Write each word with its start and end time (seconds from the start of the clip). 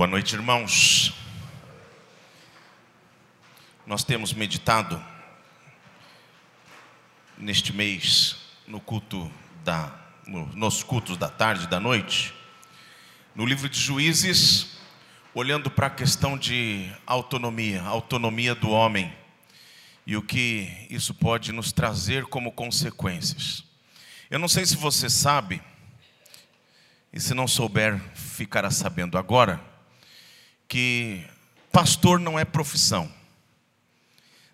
Boa 0.00 0.08
noite, 0.08 0.34
irmãos. 0.34 1.12
Nós 3.86 4.02
temos 4.02 4.32
meditado 4.32 4.98
neste 7.36 7.70
mês 7.70 8.38
no 8.66 8.80
culto 8.80 9.30
da 9.62 9.94
no, 10.26 10.46
nos 10.56 10.82
cultos 10.82 11.18
da 11.18 11.28
tarde 11.28 11.64
e 11.64 11.66
da 11.66 11.78
noite, 11.78 12.32
no 13.34 13.44
livro 13.44 13.68
de 13.68 13.78
Juízes, 13.78 14.78
olhando 15.34 15.70
para 15.70 15.88
a 15.88 15.90
questão 15.90 16.38
de 16.38 16.90
autonomia, 17.06 17.82
autonomia 17.82 18.54
do 18.54 18.70
homem 18.70 19.14
e 20.06 20.16
o 20.16 20.22
que 20.22 20.86
isso 20.88 21.12
pode 21.12 21.52
nos 21.52 21.72
trazer 21.72 22.24
como 22.24 22.52
consequências. 22.52 23.62
Eu 24.30 24.38
não 24.38 24.48
sei 24.48 24.64
se 24.64 24.76
você 24.76 25.10
sabe, 25.10 25.62
e 27.12 27.20
se 27.20 27.34
não 27.34 27.46
souber, 27.46 28.00
ficará 28.14 28.70
sabendo 28.70 29.18
agora 29.18 29.68
que 30.70 31.26
pastor 31.72 32.20
não 32.20 32.38
é 32.38 32.44
profissão. 32.44 33.10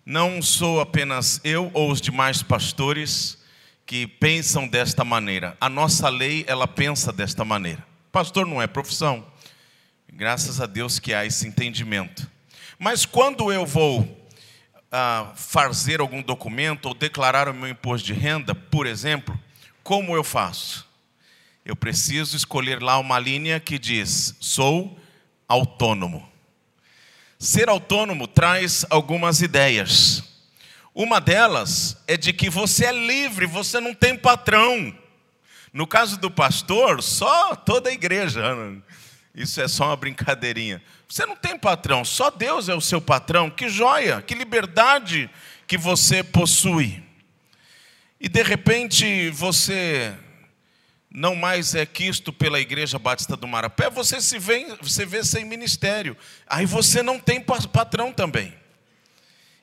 Não 0.03 0.41
sou 0.41 0.81
apenas 0.81 1.39
eu 1.43 1.69
ou 1.75 1.91
os 1.91 2.01
demais 2.01 2.41
pastores 2.41 3.37
que 3.85 4.07
pensam 4.07 4.67
desta 4.67 5.05
maneira. 5.05 5.55
A 5.61 5.69
nossa 5.69 6.09
lei, 6.09 6.43
ela 6.47 6.67
pensa 6.67 7.13
desta 7.13 7.45
maneira. 7.45 7.85
Pastor 8.11 8.47
não 8.47 8.59
é 8.59 8.65
profissão. 8.65 9.27
Graças 10.11 10.59
a 10.59 10.65
Deus 10.65 10.97
que 10.97 11.13
há 11.13 11.23
esse 11.23 11.47
entendimento. 11.47 12.27
Mas 12.79 13.05
quando 13.05 13.53
eu 13.53 13.63
vou 13.63 14.27
ah, 14.91 15.33
fazer 15.35 15.99
algum 15.99 16.23
documento 16.23 16.87
ou 16.87 16.95
declarar 16.95 17.47
o 17.47 17.53
meu 17.53 17.69
imposto 17.69 18.07
de 18.07 18.13
renda, 18.13 18.55
por 18.55 18.87
exemplo, 18.87 19.39
como 19.83 20.15
eu 20.15 20.23
faço? 20.23 20.87
Eu 21.63 21.75
preciso 21.75 22.35
escolher 22.35 22.81
lá 22.81 22.97
uma 22.97 23.19
linha 23.19 23.59
que 23.59 23.77
diz: 23.77 24.35
sou 24.39 24.99
autônomo. 25.47 26.27
Ser 27.39 27.69
autônomo 27.69 28.27
traz 28.27 28.85
algumas 28.89 29.41
ideias. 29.41 30.23
Uma 30.93 31.21
delas 31.21 31.95
é 32.07 32.17
de 32.17 32.33
que 32.33 32.49
você 32.49 32.85
é 32.85 32.91
livre, 32.91 33.45
você 33.45 33.79
não 33.79 33.93
tem 33.93 34.17
patrão. 34.17 34.95
No 35.71 35.85
caso 35.85 36.17
do 36.17 36.31
pastor, 36.31 37.03
só 37.03 37.55
toda 37.55 37.89
a 37.89 37.93
igreja. 37.93 38.41
Isso 39.35 39.61
é 39.61 39.67
só 39.67 39.85
uma 39.85 39.95
brincadeirinha. 39.95 40.81
Você 41.07 41.25
não 41.25 41.35
tem 41.35 41.57
patrão, 41.57 42.03
só 42.03 42.31
Deus 42.31 42.67
é 42.67 42.73
o 42.73 42.81
seu 42.81 42.99
patrão. 42.99 43.51
Que 43.51 43.69
joia, 43.69 44.21
que 44.21 44.33
liberdade 44.33 45.29
que 45.67 45.77
você 45.77 46.23
possui. 46.23 47.03
E 48.19 48.27
de 48.27 48.41
repente 48.41 49.29
você 49.29 50.17
não 51.17 51.33
mais 51.33 51.73
é 51.73 51.83
quisto 51.83 52.31
pela 52.31 52.59
Igreja 52.59 52.99
Batista 52.99 53.35
do 53.35 53.47
Marapé, 53.47 53.89
você 53.89 54.21
se 54.21 54.37
vê, 54.37 54.67
você 54.79 55.03
vê 55.03 55.23
sem 55.23 55.43
ministério. 55.43 56.15
Aí 56.45 56.63
você 56.63 57.01
não 57.01 57.19
tem 57.19 57.41
patrão 57.41 58.13
também. 58.13 58.53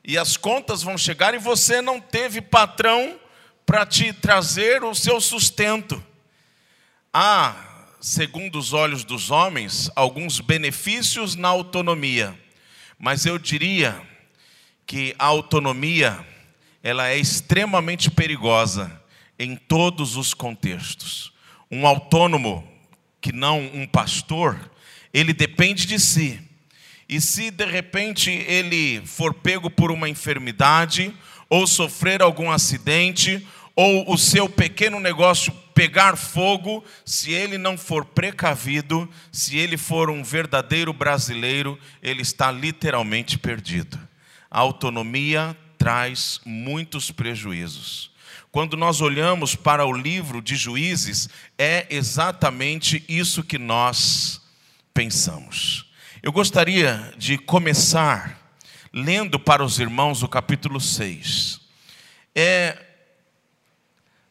E 0.03 0.19
as 0.19 0.37
contas 0.37 0.83
vão 0.83 0.99
chegar 0.99 1.33
e 1.33 1.39
você 1.39 1.81
não 1.81 2.01
teve 2.01 2.41
patrão 2.41 3.21
para 3.65 3.87
te 3.87 4.13
trazer 4.13 4.83
o 4.83 4.97
seu 4.97 5.21
sustento. 5.21 6.05
Há, 7.13 7.55
segundo 8.01 8.59
os 8.59 8.73
olhos 8.73 9.05
dos 9.05 9.31
homens, 9.31 9.89
alguns 9.95 10.41
benefícios 10.41 11.37
na 11.37 11.51
autonomia. 11.51 12.37
Mas 12.99 13.27
eu 13.27 13.39
diria 13.39 14.03
que 14.85 15.15
a 15.21 15.27
autonomia 15.27 16.19
ela 16.83 17.11
é 17.11 17.17
extremamente 17.17 18.11
perigosa 18.11 19.01
em 19.39 19.55
todos 19.55 20.17
os 20.17 20.35
contextos 20.35 21.33
um 21.75 21.87
autônomo, 21.87 22.67
que 23.21 23.33
não 23.33 23.61
um 23.75 23.87
pastor, 23.87 24.71
ele 25.13 25.33
depende 25.33 25.87
de 25.87 25.99
si. 25.99 26.41
E 27.09 27.21
se 27.21 27.51
de 27.51 27.65
repente 27.65 28.31
ele 28.31 29.03
for 29.05 29.35
pego 29.35 29.69
por 29.69 29.91
uma 29.91 30.09
enfermidade, 30.09 31.13
ou 31.51 31.67
sofrer 31.67 32.23
algum 32.23 32.51
acidente, 32.51 33.45
ou 33.75 34.13
o 34.13 34.17
seu 34.17 34.49
pequeno 34.49 35.01
negócio 35.01 35.53
pegar 35.75 36.17
fogo, 36.17 36.85
se 37.05 37.33
ele 37.33 37.59
não 37.59 37.77
for 37.77 38.05
precavido, 38.05 39.11
se 39.33 39.59
ele 39.59 39.77
for 39.77 40.11
um 40.11 40.23
verdadeiro 40.23 40.93
brasileiro, 40.93 41.79
ele 42.01 42.23
está 42.23 42.53
literalmente 42.53 43.37
perdido. 43.37 43.99
A 44.49 44.61
autonomia 44.61 45.57
traz 45.77 46.41
muitos 46.45 47.11
prejuízos. 47.11 48.14
Quando 48.55 48.77
nós 48.77 49.01
olhamos 49.01 49.57
para 49.57 49.85
o 49.85 49.93
livro 49.93 50.41
de 50.41 50.55
Juízes, 50.55 51.29
é 51.59 51.89
exatamente 51.91 53.05
isso 53.09 53.43
que 53.43 53.59
nós 53.59 54.41
pensamos. 54.95 55.93
Eu 56.23 56.31
gostaria 56.31 57.13
de 57.19 57.37
começar 57.37 58.57
lendo 58.93 59.41
para 59.41 59.65
os 59.65 59.81
irmãos 59.81 60.23
o 60.23 60.29
capítulo 60.29 60.81
6. 60.81 61.63
É, 62.33 62.81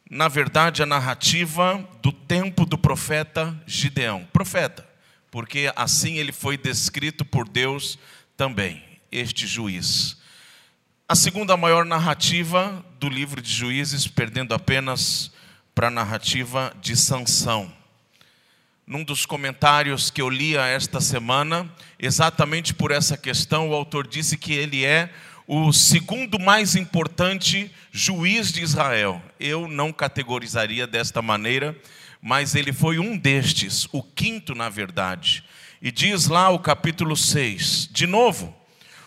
na 0.09 0.29
verdade, 0.29 0.81
a 0.81 0.85
narrativa 0.85 1.85
do 2.01 2.13
tempo 2.13 2.65
do 2.65 2.77
profeta 2.77 3.61
Gideão. 3.67 4.25
Profeta, 4.31 4.87
porque 5.29 5.69
assim 5.75 6.13
ele 6.13 6.31
foi 6.31 6.55
descrito 6.55 7.25
por 7.25 7.45
Deus 7.45 7.99
também, 8.37 8.81
este 9.11 9.45
juiz. 9.45 10.15
A 11.09 11.15
segunda 11.15 11.57
maior 11.57 11.83
narrativa 11.83 12.83
do 13.03 13.09
livro 13.09 13.41
de 13.41 13.51
Juízes, 13.51 14.07
perdendo 14.07 14.53
apenas 14.53 15.29
para 15.75 15.89
a 15.89 15.91
narrativa 15.91 16.73
de 16.79 16.95
Sansão. 16.95 17.69
Num 18.87 19.03
dos 19.03 19.25
comentários 19.25 20.09
que 20.09 20.21
eu 20.21 20.29
li 20.29 20.55
esta 20.55 21.01
semana, 21.01 21.69
exatamente 21.99 22.73
por 22.73 22.91
essa 22.91 23.17
questão, 23.17 23.69
o 23.69 23.73
autor 23.73 24.07
disse 24.07 24.37
que 24.37 24.53
ele 24.53 24.85
é 24.85 25.09
o 25.45 25.73
segundo 25.73 26.39
mais 26.39 26.77
importante 26.77 27.69
juiz 27.91 28.53
de 28.53 28.61
Israel. 28.61 29.21
Eu 29.37 29.67
não 29.67 29.91
categorizaria 29.91 30.87
desta 30.87 31.21
maneira, 31.21 31.77
mas 32.21 32.55
ele 32.55 32.71
foi 32.71 32.99
um 32.99 33.17
destes, 33.17 33.85
o 33.91 34.01
quinto, 34.01 34.55
na 34.55 34.69
verdade. 34.69 35.43
E 35.81 35.91
diz 35.91 36.27
lá 36.27 36.49
o 36.51 36.59
capítulo 36.59 37.17
6, 37.17 37.89
de 37.91 38.07
novo, 38.07 38.55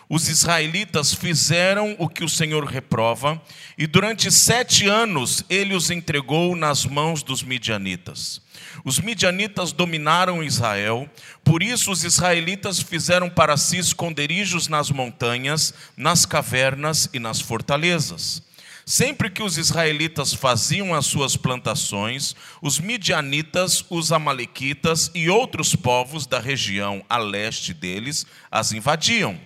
os 0.09 0.29
israelitas 0.29 1.13
fizeram 1.13 1.95
o 1.99 2.07
que 2.07 2.23
o 2.23 2.29
Senhor 2.29 2.63
reprova, 2.63 3.41
e 3.77 3.85
durante 3.85 4.31
sete 4.31 4.87
anos 4.87 5.43
ele 5.49 5.75
os 5.75 5.91
entregou 5.91 6.55
nas 6.55 6.85
mãos 6.85 7.21
dos 7.21 7.43
midianitas. 7.43 8.41
Os 8.85 8.99
midianitas 8.99 9.73
dominaram 9.73 10.41
Israel, 10.41 11.09
por 11.43 11.61
isso 11.61 11.91
os 11.91 12.05
israelitas 12.05 12.79
fizeram 12.79 13.29
para 13.29 13.57
si 13.57 13.77
esconderijos 13.77 14.69
nas 14.69 14.89
montanhas, 14.89 15.73
nas 15.97 16.25
cavernas 16.25 17.09
e 17.13 17.19
nas 17.19 17.41
fortalezas. 17.41 18.41
Sempre 18.85 19.29
que 19.29 19.43
os 19.43 19.57
israelitas 19.57 20.33
faziam 20.33 20.95
as 20.95 21.05
suas 21.05 21.35
plantações, 21.35 22.33
os 22.61 22.79
midianitas, 22.79 23.83
os 23.89 24.13
amalequitas 24.13 25.11
e 25.13 25.29
outros 25.29 25.75
povos 25.75 26.25
da 26.25 26.39
região 26.39 27.03
a 27.09 27.17
leste 27.17 27.73
deles 27.73 28.25
as 28.49 28.71
invadiam 28.71 29.37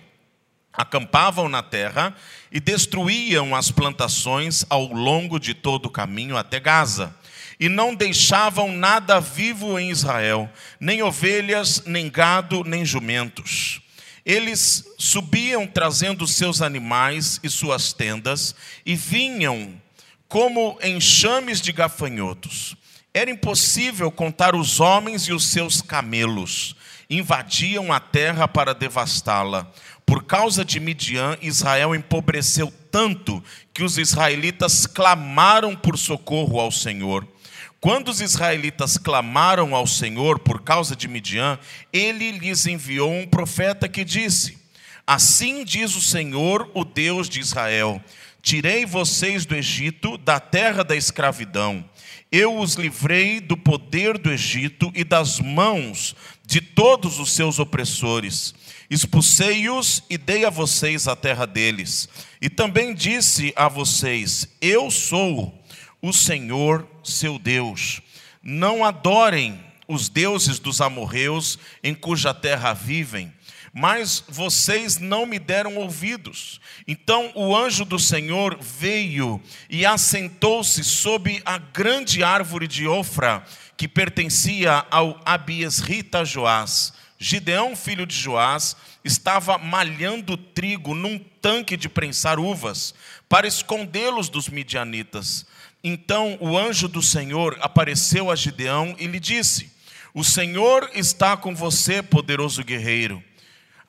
acampavam 0.72 1.48
na 1.48 1.62
terra 1.62 2.14
e 2.50 2.58
destruíam 2.58 3.54
as 3.54 3.70
plantações 3.70 4.64
ao 4.70 4.86
longo 4.86 5.38
de 5.38 5.54
todo 5.54 5.86
o 5.86 5.90
caminho 5.90 6.36
até 6.36 6.58
Gaza. 6.58 7.14
E 7.60 7.68
não 7.68 7.94
deixavam 7.94 8.72
nada 8.72 9.20
vivo 9.20 9.78
em 9.78 9.90
Israel, 9.90 10.50
nem 10.80 11.02
ovelhas, 11.02 11.84
nem 11.86 12.10
gado, 12.10 12.64
nem 12.64 12.84
jumentos. 12.84 13.80
Eles 14.24 14.84
subiam 14.98 15.66
trazendo 15.66 16.26
seus 16.26 16.62
animais 16.62 17.40
e 17.42 17.50
suas 17.50 17.92
tendas 17.92 18.54
e 18.86 18.94
vinham 18.94 19.80
como 20.28 20.78
enxames 20.82 21.60
de 21.60 21.72
gafanhotos. 21.72 22.76
Era 23.12 23.30
impossível 23.30 24.10
contar 24.10 24.54
os 24.54 24.80
homens 24.80 25.24
e 25.24 25.32
os 25.32 25.50
seus 25.50 25.82
camelos. 25.82 26.74
Invadiam 27.10 27.92
a 27.92 28.00
terra 28.00 28.48
para 28.48 28.72
devastá-la. 28.72 29.70
Por 30.04 30.24
causa 30.24 30.64
de 30.64 30.78
Midian, 30.78 31.36
Israel 31.40 31.94
empobreceu 31.94 32.72
tanto 32.90 33.42
que 33.72 33.82
os 33.82 33.98
israelitas 33.98 34.86
clamaram 34.86 35.74
por 35.74 35.96
socorro 35.96 36.60
ao 36.60 36.70
Senhor. 36.70 37.26
Quando 37.80 38.08
os 38.08 38.20
israelitas 38.20 38.96
clamaram 38.96 39.74
ao 39.74 39.86
Senhor 39.86 40.38
por 40.38 40.62
causa 40.62 40.94
de 40.94 41.08
Midian, 41.08 41.58
ele 41.92 42.30
lhes 42.32 42.66
enviou 42.66 43.12
um 43.12 43.26
profeta 43.26 43.88
que 43.88 44.04
disse: 44.04 44.58
Assim 45.06 45.64
diz 45.64 45.96
o 45.96 46.00
Senhor, 46.00 46.70
o 46.74 46.84
Deus 46.84 47.28
de 47.28 47.40
Israel: 47.40 48.00
Tirei 48.42 48.84
vocês 48.84 49.46
do 49.46 49.54
Egito, 49.54 50.18
da 50.18 50.40
terra 50.40 50.82
da 50.82 50.96
escravidão. 50.96 51.88
Eu 52.30 52.58
os 52.58 52.74
livrei 52.74 53.40
do 53.40 53.56
poder 53.56 54.18
do 54.18 54.30
Egito 54.30 54.90
e 54.94 55.04
das 55.04 55.38
mãos 55.38 56.16
de 56.44 56.60
todos 56.60 57.18
os 57.18 57.32
seus 57.32 57.58
opressores 57.58 58.54
Expulsei-os 58.92 60.02
e 60.10 60.18
dei 60.18 60.44
a 60.44 60.50
vocês 60.50 61.08
a 61.08 61.16
terra 61.16 61.46
deles. 61.46 62.10
E 62.42 62.50
também 62.50 62.94
disse 62.94 63.50
a 63.56 63.66
vocês: 63.66 64.46
Eu 64.60 64.90
sou 64.90 65.64
o 66.02 66.12
Senhor 66.12 66.86
seu 67.02 67.38
Deus. 67.38 68.02
Não 68.42 68.84
adorem 68.84 69.58
os 69.88 70.10
deuses 70.10 70.58
dos 70.58 70.82
amorreus 70.82 71.58
em 71.82 71.94
cuja 71.94 72.34
terra 72.34 72.74
vivem, 72.74 73.32
mas 73.72 74.22
vocês 74.28 74.98
não 74.98 75.24
me 75.24 75.38
deram 75.38 75.76
ouvidos. 75.76 76.60
Então 76.86 77.32
o 77.34 77.56
anjo 77.56 77.84
do 77.84 77.98
Senhor 77.98 78.58
veio 78.60 79.40
e 79.70 79.86
assentou-se 79.86 80.84
sob 80.84 81.40
a 81.44 81.56
grande 81.56 82.22
árvore 82.22 82.68
de 82.68 82.86
Ofra, 82.86 83.42
que 83.76 83.88
pertencia 83.88 84.84
ao 84.90 85.18
Abiesrita 85.24 86.24
Joás. 86.24 86.92
Gideão, 87.18 87.74
filho 87.74 88.04
de 88.04 88.16
Joás, 88.16 88.76
estava 89.04 89.56
malhando 89.56 90.36
trigo 90.36 90.94
num 90.94 91.18
tanque 91.40 91.76
de 91.76 91.88
prensar 91.88 92.38
uvas, 92.38 92.94
para 93.28 93.46
escondê-los 93.46 94.28
dos 94.28 94.48
midianitas. 94.48 95.46
Então 95.82 96.36
o 96.40 96.58
anjo 96.58 96.88
do 96.88 97.00
Senhor 97.00 97.56
apareceu 97.60 98.30
a 98.30 98.36
Gideão 98.36 98.94
e 98.98 99.06
lhe 99.06 99.18
disse: 99.18 99.72
O 100.12 100.22
Senhor 100.22 100.90
está 100.94 101.36
com 101.36 101.54
você, 101.54 102.02
poderoso 102.02 102.62
guerreiro. 102.62 103.22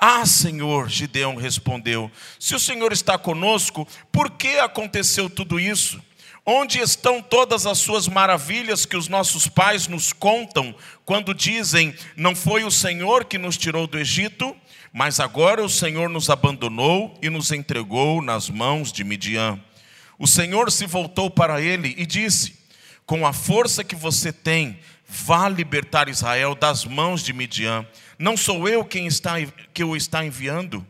Ah, 0.05 0.25
Senhor, 0.25 0.89
Gideão 0.89 1.37
respondeu: 1.37 2.11
Se 2.37 2.53
o 2.53 2.59
Senhor 2.59 2.91
está 2.91 3.17
conosco, 3.17 3.87
por 4.11 4.31
que 4.31 4.59
aconteceu 4.59 5.29
tudo 5.29 5.57
isso? 5.57 6.03
Onde 6.45 6.79
estão 6.79 7.21
todas 7.21 7.65
as 7.65 7.77
suas 7.77 8.05
maravilhas 8.09 8.85
que 8.85 8.97
os 8.97 9.07
nossos 9.07 9.47
pais 9.47 9.87
nos 9.87 10.11
contam 10.11 10.75
quando 11.05 11.33
dizem: 11.33 11.95
Não 12.17 12.35
foi 12.35 12.65
o 12.65 12.69
Senhor 12.69 13.23
que 13.23 13.37
nos 13.37 13.55
tirou 13.55 13.87
do 13.87 13.97
Egito, 13.97 14.53
mas 14.91 15.21
agora 15.21 15.63
o 15.63 15.69
Senhor 15.69 16.09
nos 16.09 16.29
abandonou 16.29 17.17
e 17.21 17.29
nos 17.29 17.53
entregou 17.53 18.21
nas 18.21 18.49
mãos 18.49 18.91
de 18.91 19.05
Midian. 19.05 19.57
O 20.19 20.27
Senhor 20.27 20.69
se 20.69 20.85
voltou 20.85 21.29
para 21.29 21.61
ele 21.61 21.95
e 21.97 22.05
disse: 22.05 22.59
Com 23.05 23.25
a 23.25 23.31
força 23.31 23.85
que 23.85 23.95
você 23.95 24.33
tem, 24.33 24.77
vá 25.13 25.47
libertar 25.47 26.09
Israel 26.09 26.55
das 26.55 26.85
mãos 26.85 27.21
de 27.21 27.31
Midian. 27.33 27.85
Não 28.17 28.35
sou 28.35 28.67
eu 28.67 28.83
quem 28.83 29.05
está, 29.05 29.35
que 29.71 29.83
o 29.83 29.95
está 29.95 30.25
enviando? 30.25 30.85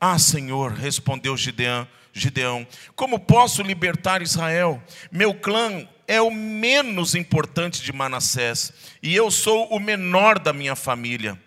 Ah, 0.00 0.18
Senhor, 0.18 0.72
respondeu 0.72 1.36
Gideão, 1.36 1.86
Gideão, 2.14 2.66
como 2.96 3.18
posso 3.18 3.62
libertar 3.62 4.22
Israel? 4.22 4.82
Meu 5.10 5.34
clã 5.34 5.86
é 6.08 6.20
o 6.20 6.30
menos 6.30 7.14
importante 7.14 7.82
de 7.82 7.92
Manassés, 7.92 8.72
e 9.02 9.14
eu 9.14 9.30
sou 9.30 9.68
o 9.68 9.78
menor 9.78 10.38
da 10.38 10.52
minha 10.52 10.74
família. 10.74 11.38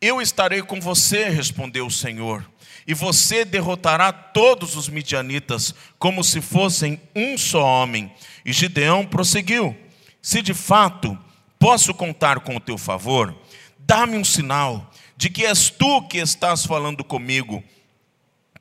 Eu 0.00 0.22
estarei 0.22 0.62
com 0.62 0.80
você, 0.80 1.28
respondeu 1.28 1.86
o 1.86 1.90
Senhor, 1.90 2.44
e 2.86 2.94
você 2.94 3.44
derrotará 3.44 4.10
todos 4.10 4.74
os 4.74 4.88
midianitas, 4.88 5.74
como 5.98 6.24
se 6.24 6.40
fossem 6.40 7.00
um 7.14 7.36
só 7.36 7.62
homem. 7.62 8.12
E 8.44 8.52
Gideão 8.52 9.06
prosseguiu: 9.06 9.76
Se 10.24 10.40
de 10.40 10.54
fato 10.54 11.18
posso 11.58 11.92
contar 11.92 12.40
com 12.40 12.56
o 12.56 12.60
teu 12.60 12.78
favor, 12.78 13.38
dá-me 13.78 14.16
um 14.16 14.24
sinal 14.24 14.90
de 15.14 15.28
que 15.28 15.44
és 15.44 15.68
tu 15.68 16.00
que 16.08 16.16
estás 16.16 16.64
falando 16.64 17.04
comigo. 17.04 17.62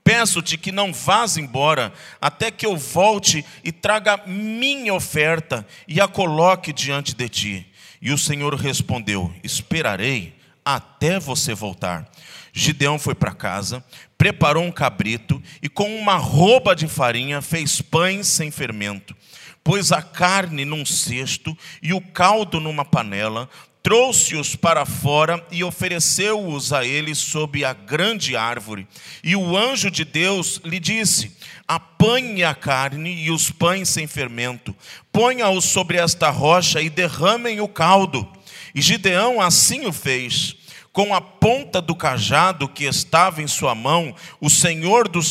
Peço-te 0.04 0.58
que 0.58 0.74
não 0.74 0.92
vás 0.92 1.38
embora, 1.38 1.94
até 2.20 2.52
que 2.52 2.66
eu 2.66 2.76
volte 2.76 3.46
e 3.64 3.72
traga 3.72 4.22
minha 4.28 4.94
oferta 4.94 5.66
e 5.88 6.02
a 6.02 6.08
coloque 6.08 6.74
diante 6.74 7.16
de 7.16 7.30
ti. 7.30 7.72
E 8.02 8.12
o 8.12 8.18
Senhor 8.18 8.54
respondeu: 8.56 9.34
Esperarei 9.42 10.36
até 10.66 11.18
você 11.18 11.54
voltar. 11.54 12.12
Gideão 12.52 13.00
foi 13.00 13.16
para 13.16 13.34
casa, 13.34 13.82
preparou 14.18 14.66
um 14.66 14.72
cabrito 14.72 15.42
e, 15.62 15.70
com 15.70 15.96
uma 15.96 16.18
roupa 16.18 16.76
de 16.76 16.90
farinha, 16.90 17.42
fez 17.42 17.82
pães 17.82 18.28
sem 18.28 18.52
fermento. 18.52 19.16
Pôs 19.64 19.92
a 19.92 20.02
carne 20.02 20.66
num 20.66 20.86
cesto 20.86 21.58
e 21.82 21.94
o 21.94 22.02
caldo 22.02 22.60
numa 22.60 22.84
panela, 22.84 23.50
trouxe-os 23.84 24.56
para 24.56 24.86
fora 24.86 25.46
e 25.52 25.62
ofereceu-os 25.64 26.72
a 26.72 26.86
ele 26.86 27.14
sob 27.14 27.66
a 27.66 27.74
grande 27.74 28.36
árvore. 28.36 28.88
E 29.22 29.36
o 29.36 29.58
anjo 29.58 29.92
de 29.92 30.06
Deus 30.06 30.62
lhe 30.64 30.80
disse: 30.80 31.36
Apanhe 31.68 32.44
a 32.44 32.56
carne 32.56 33.14
e 33.24 33.30
os 33.30 33.52
pães 33.52 33.90
sem 33.90 34.08
fermento, 34.08 34.74
ponha-os 35.12 35.66
sobre 35.66 35.98
esta 35.98 36.30
rocha 36.30 36.82
e 36.82 36.90
derramem 36.90 37.60
o 37.60 37.68
caldo. 37.68 38.28
E 38.74 38.82
Gideão 38.82 39.42
assim 39.42 39.86
o 39.86 39.92
fez. 39.92 40.56
Com 40.94 41.14
a 41.14 41.20
ponta 41.20 41.82
do 41.82 41.96
cajado 41.96 42.70
que 42.70 42.84
estava 42.84 43.42
em 43.42 43.48
sua 43.48 43.74
mão, 43.74 44.16
o 44.40 44.48
Senhor 44.48 45.08
do 45.08 45.24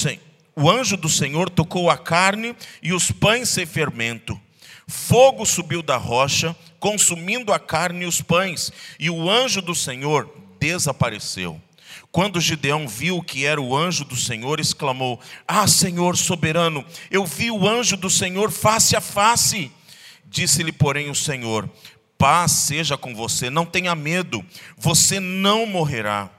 o 0.55 0.71
anjo 0.71 0.97
do 0.97 1.09
Senhor 1.09 1.49
tocou 1.49 1.91
a 1.91 1.97
carne 1.97 2.55
e 2.83 2.93
os 2.93 3.11
pães 3.11 3.49
sem 3.49 3.67
fermento. 3.67 4.39
Fogo 4.87 5.47
subiu 5.47 5.83
da 5.83 5.97
rocha, 5.97 6.55
consumindo 6.79 7.53
a 7.53 7.59
carne 7.59 8.03
e 8.05 8.07
os 8.07 8.21
pães, 8.21 8.73
e 8.99 9.09
o 9.09 9.31
anjo 9.31 9.63
do 9.63 9.75
Senhor 9.75 10.29
desapareceu. 10.61 11.61
Quando 12.11 12.41
Gideão 12.41 12.87
viu 12.87 13.23
que 13.23 13.47
era 13.47 13.61
o 13.61 13.75
anjo 13.75 14.05
do 14.05 14.17
Senhor, 14.17 14.61
exclamou: 14.61 15.19
Ah, 15.49 15.67
Senhor 15.67 16.17
soberano, 16.17 16.85
eu 17.11 17.25
vi 17.25 17.51
o 17.51 17.67
anjo 17.67 17.97
do 17.97 18.11
Senhor 18.11 18.51
face 18.51 18.95
a 18.95 19.01
face. 19.01 19.71
Disse-lhe, 20.27 20.73
porém, 20.73 21.09
o 21.09 21.15
Senhor: 21.15 21.69
Paz 22.19 22.53
seja 22.53 22.99
com 22.99 23.15
você, 23.15 23.49
não 23.49 23.65
tenha 23.65 23.95
medo, 23.95 24.45
você 24.77 25.19
não 25.19 25.65
morrerá. 25.65 26.31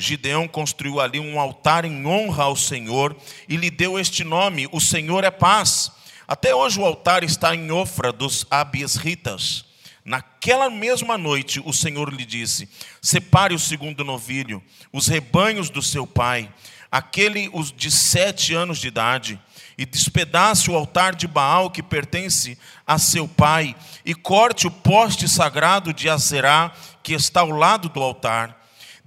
Gideão 0.00 0.46
construiu 0.46 1.00
ali 1.00 1.18
um 1.18 1.40
altar 1.40 1.84
em 1.84 2.06
honra 2.06 2.44
ao 2.44 2.54
Senhor 2.54 3.16
e 3.48 3.56
lhe 3.56 3.68
deu 3.68 3.98
este 3.98 4.22
nome: 4.22 4.68
O 4.70 4.80
Senhor 4.80 5.24
é 5.24 5.30
paz. 5.30 5.90
Até 6.26 6.54
hoje 6.54 6.78
o 6.78 6.84
altar 6.84 7.24
está 7.24 7.52
em 7.52 7.72
Ofra 7.72 8.12
dos 8.12 8.46
Abiesritas. 8.48 9.64
Naquela 10.04 10.70
mesma 10.70 11.18
noite, 11.18 11.60
o 11.64 11.72
Senhor 11.72 12.14
lhe 12.14 12.24
disse: 12.24 12.68
Separe 13.02 13.52
o 13.52 13.58
segundo 13.58 14.04
novilho, 14.04 14.62
os 14.92 15.08
rebanhos 15.08 15.68
do 15.68 15.82
seu 15.82 16.06
pai, 16.06 16.48
aquele 16.92 17.50
os 17.52 17.72
de 17.72 17.90
sete 17.90 18.54
anos 18.54 18.78
de 18.78 18.86
idade, 18.86 19.40
e 19.76 19.84
despedace 19.84 20.70
o 20.70 20.76
altar 20.76 21.16
de 21.16 21.26
Baal 21.26 21.70
que 21.70 21.82
pertence 21.82 22.56
a 22.86 22.98
seu 22.98 23.26
pai, 23.26 23.74
e 24.04 24.14
corte 24.14 24.68
o 24.68 24.70
poste 24.70 25.28
sagrado 25.28 25.92
de 25.92 26.08
Azerá 26.08 26.72
que 27.02 27.14
está 27.14 27.40
ao 27.40 27.50
lado 27.50 27.88
do 27.88 28.00
altar. 28.00 28.57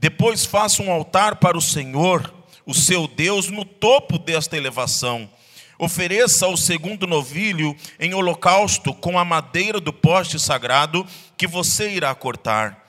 Depois 0.02 0.44
faça 0.44 0.84
um 0.84 0.92
altar 0.92 1.38
para 1.38 1.58
o 1.58 1.62
Senhor, 1.62 2.34
o 2.66 2.74
seu 2.74 3.08
Deus, 3.08 3.48
no 3.48 3.64
topo 3.64 4.20
desta 4.20 4.58
elevação 4.58 5.30
Ofereça 5.82 6.48
o 6.48 6.56
segundo 6.56 7.08
novilho 7.08 7.76
em 8.00 8.14
holocausto 8.14 8.94
com 8.94 9.18
a 9.18 9.26
madeira 9.26 9.80
do 9.80 9.92
poste 9.92 10.40
sagrado 10.40 11.04
que 11.36 11.48
você 11.48 11.90
irá 11.90 12.14
cortar. 12.14 12.88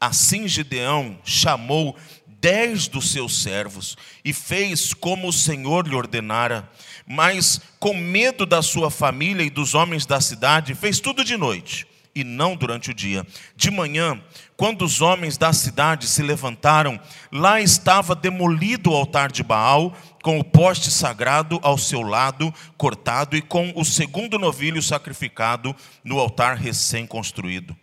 Assim 0.00 0.46
Gideão 0.46 1.18
chamou 1.24 1.96
dez 2.28 2.86
dos 2.86 3.10
seus 3.10 3.42
servos 3.42 3.96
e 4.24 4.32
fez 4.32 4.94
como 4.94 5.26
o 5.26 5.32
Senhor 5.32 5.88
lhe 5.88 5.96
ordenara. 5.96 6.70
Mas, 7.04 7.60
com 7.80 7.92
medo 7.92 8.46
da 8.46 8.62
sua 8.62 8.88
família 8.88 9.42
e 9.42 9.50
dos 9.50 9.74
homens 9.74 10.06
da 10.06 10.20
cidade, 10.20 10.76
fez 10.76 11.00
tudo 11.00 11.24
de 11.24 11.36
noite 11.36 11.88
e 12.14 12.22
não 12.22 12.54
durante 12.54 12.92
o 12.92 12.94
dia. 12.94 13.26
De 13.56 13.68
manhã, 13.68 14.22
quando 14.62 14.82
os 14.84 15.00
homens 15.00 15.36
da 15.36 15.52
cidade 15.52 16.06
se 16.06 16.22
levantaram, 16.22 17.00
lá 17.32 17.60
estava 17.60 18.14
demolido 18.14 18.92
o 18.92 18.94
altar 18.94 19.32
de 19.32 19.42
Baal, 19.42 19.92
com 20.22 20.38
o 20.38 20.44
poste 20.44 20.88
sagrado 20.88 21.58
ao 21.64 21.76
seu 21.76 22.00
lado, 22.00 22.54
cortado, 22.76 23.36
e 23.36 23.42
com 23.42 23.72
o 23.74 23.84
segundo 23.84 24.38
novilho 24.38 24.80
sacrificado 24.80 25.74
no 26.04 26.16
altar 26.16 26.56
recém-construído. 26.56 27.76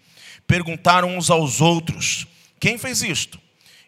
Perguntaram 0.47 1.17
uns 1.17 1.29
aos 1.29 1.59
outros: 1.59 2.25
Quem 2.61 2.77
fez 2.77 3.03
isto? 3.03 3.37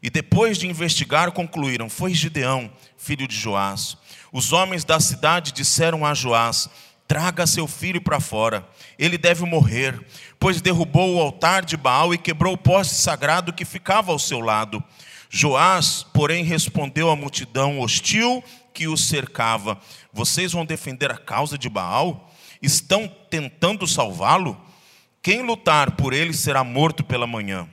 E 0.03 0.10
depois 0.10 0.57
de 0.57 0.67
investigar, 0.67 1.31
concluíram: 1.31 1.89
Foi 1.89 2.13
Gideão, 2.13 2.69
filho 2.98 3.25
de 3.25 3.38
Joás. 3.38 3.95
Os 4.33 4.51
homens 4.51 4.83
da 4.83 5.00
cidade 5.00 5.53
disseram 5.53 6.05
a 6.05 6.13
Joás: 6.13 6.69
Traga 7.07 7.45
seu 7.45 7.67
filho 7.67 8.01
para 8.01 8.21
fora, 8.21 8.65
ele 8.98 9.17
deve 9.17 9.45
morrer, 9.45 10.01
pois 10.41 10.60
derrubou 10.60 11.13
o 11.13 11.21
altar 11.21 11.63
de 11.63 11.77
Baal 11.77 12.15
e 12.15 12.17
quebrou 12.17 12.55
o 12.55 12.57
poste 12.57 12.95
sagrado 12.95 13.53
que 13.53 13.63
ficava 13.63 14.12
ao 14.12 14.17
seu 14.17 14.39
lado. 14.39 14.83
Joás, 15.29 16.03
porém, 16.12 16.43
respondeu 16.43 17.12
à 17.12 17.15
multidão 17.15 17.79
hostil 17.79 18.43
que 18.74 18.88
o 18.88 18.98
cercava: 18.98 19.79
Vocês 20.12 20.51
vão 20.51 20.65
defender 20.65 21.12
a 21.12 21.17
causa 21.17 21.60
de 21.60 21.69
Baal? 21.69 22.33
Estão 22.60 23.07
tentando 23.29 23.86
salvá-lo? 23.86 24.60
Quem 25.21 25.43
lutar 25.43 25.91
por 25.91 26.12
ele 26.12 26.33
será 26.33 26.63
morto 26.63 27.03
pela 27.03 27.27
manhã. 27.27 27.69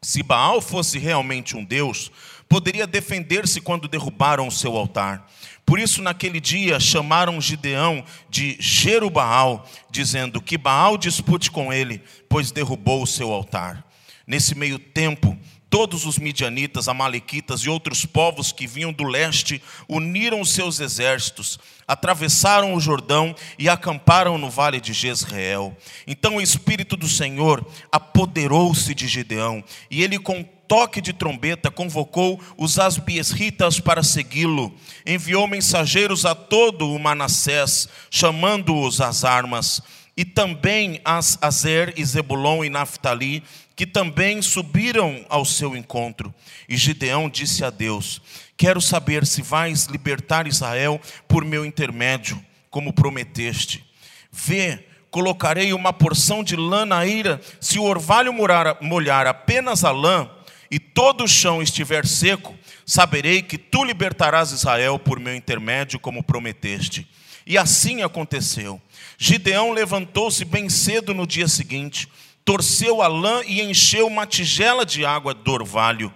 Se 0.00 0.22
Baal 0.22 0.60
fosse 0.60 1.00
realmente 1.00 1.56
um 1.56 1.64
Deus, 1.64 2.12
poderia 2.48 2.86
defender-se 2.86 3.60
quando 3.60 3.88
derrubaram 3.88 4.46
o 4.46 4.52
seu 4.52 4.76
altar. 4.76 5.28
Por 5.68 5.78
isso, 5.78 6.00
naquele 6.00 6.40
dia, 6.40 6.80
chamaram 6.80 7.38
Gideão 7.42 8.02
de 8.30 8.56
Jerubaal, 8.58 9.68
dizendo 9.90 10.40
que 10.40 10.56
Baal 10.56 10.96
dispute 10.96 11.50
com 11.50 11.70
ele, 11.70 12.02
pois 12.26 12.50
derrubou 12.50 13.02
o 13.02 13.06
seu 13.06 13.30
altar. 13.30 13.84
Nesse 14.26 14.54
meio 14.54 14.78
tempo, 14.78 15.36
todos 15.68 16.06
os 16.06 16.18
midianitas, 16.18 16.88
amalequitas 16.88 17.60
e 17.60 17.68
outros 17.68 18.06
povos 18.06 18.50
que 18.50 18.66
vinham 18.66 18.94
do 18.94 19.04
leste 19.04 19.62
uniram 19.86 20.40
os 20.40 20.52
seus 20.52 20.80
exércitos, 20.80 21.58
atravessaram 21.86 22.72
o 22.72 22.80
Jordão 22.80 23.36
e 23.58 23.68
acamparam 23.68 24.38
no 24.38 24.48
vale 24.48 24.80
de 24.80 24.94
Jezreel. 24.94 25.76
Então 26.06 26.36
o 26.36 26.40
espírito 26.40 26.96
do 26.96 27.06
Senhor 27.06 27.62
apoderou-se 27.92 28.94
de 28.94 29.06
Gideão, 29.06 29.62
e 29.90 30.02
ele 30.02 30.18
com 30.18 30.48
toque 30.68 31.00
de 31.00 31.14
trombeta 31.14 31.70
convocou 31.70 32.38
os 32.56 32.78
asbiesritas 32.78 33.80
para 33.80 34.02
segui-lo. 34.02 34.72
Enviou 35.06 35.48
mensageiros 35.48 36.26
a 36.26 36.34
todo 36.34 36.92
o 36.92 36.98
Manassés, 36.98 37.88
chamando-os 38.10 39.00
às 39.00 39.24
armas 39.24 39.82
e 40.16 40.24
também 40.24 41.00
as 41.04 41.38
Azer 41.40 41.94
e 41.96 42.04
Zebulon 42.04 42.64
e 42.64 42.68
Naphtali, 42.68 43.42
que 43.74 43.86
também 43.86 44.42
subiram 44.42 45.24
ao 45.28 45.44
seu 45.44 45.76
encontro. 45.76 46.34
E 46.68 46.76
Gideão 46.76 47.30
disse 47.30 47.64
a 47.64 47.70
Deus: 47.70 48.20
Quero 48.56 48.80
saber 48.80 49.24
se 49.24 49.40
vais 49.40 49.86
libertar 49.86 50.46
Israel 50.48 51.00
por 51.28 51.44
meu 51.44 51.64
intermédio, 51.64 52.44
como 52.68 52.92
prometeste. 52.92 53.84
Vê, 54.30 54.84
colocarei 55.10 55.72
uma 55.72 55.92
porção 55.92 56.42
de 56.42 56.56
lã 56.56 56.84
na 56.84 57.06
ira, 57.06 57.40
se 57.60 57.78
o 57.78 57.84
orvalho 57.84 58.32
molhar 58.32 59.26
apenas 59.26 59.84
a 59.84 59.92
lã, 59.92 60.28
e 60.70 60.78
todo 60.78 61.24
o 61.24 61.28
chão 61.28 61.62
estiver 61.62 62.06
seco, 62.06 62.54
saberei 62.84 63.42
que 63.42 63.56
tu 63.56 63.84
libertarás 63.84 64.52
Israel 64.52 64.98
por 64.98 65.18
meu 65.18 65.34
intermédio, 65.34 65.98
como 65.98 66.22
prometeste. 66.22 67.08
E 67.46 67.56
assim 67.56 68.02
aconteceu. 68.02 68.80
Gideão 69.16 69.72
levantou-se 69.72 70.44
bem 70.44 70.68
cedo 70.68 71.14
no 71.14 71.26
dia 71.26 71.48
seguinte, 71.48 72.08
torceu 72.44 73.02
a 73.02 73.08
lã 73.08 73.42
e 73.46 73.62
encheu 73.62 74.06
uma 74.06 74.26
tigela 74.26 74.84
de 74.84 75.04
água 75.04 75.32
do 75.32 75.50
orvalho. 75.52 76.12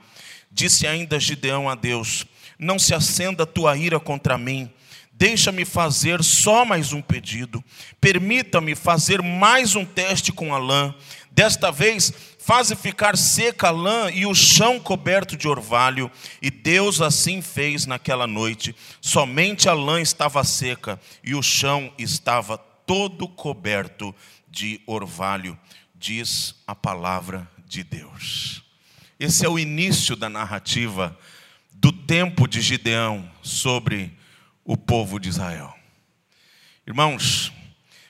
Disse 0.51 0.87
ainda 0.87 1.19
Gideão 1.19 1.69
a 1.69 1.75
Deus: 1.75 2.27
Não 2.59 2.79
se 2.79 2.95
acenda 2.95 3.45
a 3.45 3.47
tua 3.47 3.77
ira 3.77 3.99
contra 3.99 4.37
mim. 4.37 4.71
Deixa-me 5.15 5.65
fazer 5.65 6.23
só 6.23 6.65
mais 6.65 6.93
um 6.93 7.01
pedido. 7.01 7.63
Permita-me 8.01 8.75
fazer 8.75 9.23
mais 9.23 9.77
um 9.77 9.85
teste 9.85 10.33
com 10.33 10.55
a 10.55 10.59
lã. 10.59 10.95
Desta 11.31 11.71
vez, 11.71 12.13
faze 12.43 12.75
ficar 12.75 13.17
seca 13.17 13.69
a 13.69 13.71
lã 13.71 14.11
e 14.11 14.27
o 14.27 14.35
chão 14.35 14.81
coberto 14.81 15.37
de 15.37 15.47
orvalho. 15.47 16.11
E 16.41 16.51
Deus 16.51 17.01
assim 17.01 17.41
fez 17.41 17.87
naquela 17.87 18.27
noite. 18.27 18.75
Somente 19.01 19.69
a 19.69 19.73
lã 19.73 20.01
estava 20.01 20.43
seca 20.43 21.01
e 21.23 21.37
o 21.37 21.43
chão 21.43 21.93
estava 21.97 22.59
todo 22.59 23.29
coberto 23.29 24.13
de 24.51 24.81
orvalho, 24.87 25.57
diz 25.95 26.57
a 26.67 26.75
palavra 26.75 27.49
de 27.65 27.85
Deus. 27.85 28.65
Esse 29.21 29.47
é 29.47 29.49
o 29.49 29.59
início 29.59 30.17
da 30.17 30.29
narrativa 30.29 31.17
do 31.73 31.93
tempo 31.93 32.49
de 32.49 32.61
Gideão 32.61 33.31
sobre 33.41 34.13
o 34.65 34.77
povo 34.77 35.21
de 35.21 35.29
Israel. 35.29 35.73
Irmãos, 36.85 37.53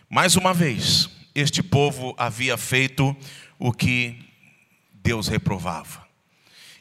mais 0.08 0.36
uma 0.36 0.54
vez, 0.54 1.10
este 1.34 1.62
povo 1.62 2.14
havia 2.18 2.56
feito 2.56 3.16
o 3.64 3.72
que 3.72 4.16
Deus 4.92 5.28
reprovava. 5.28 6.04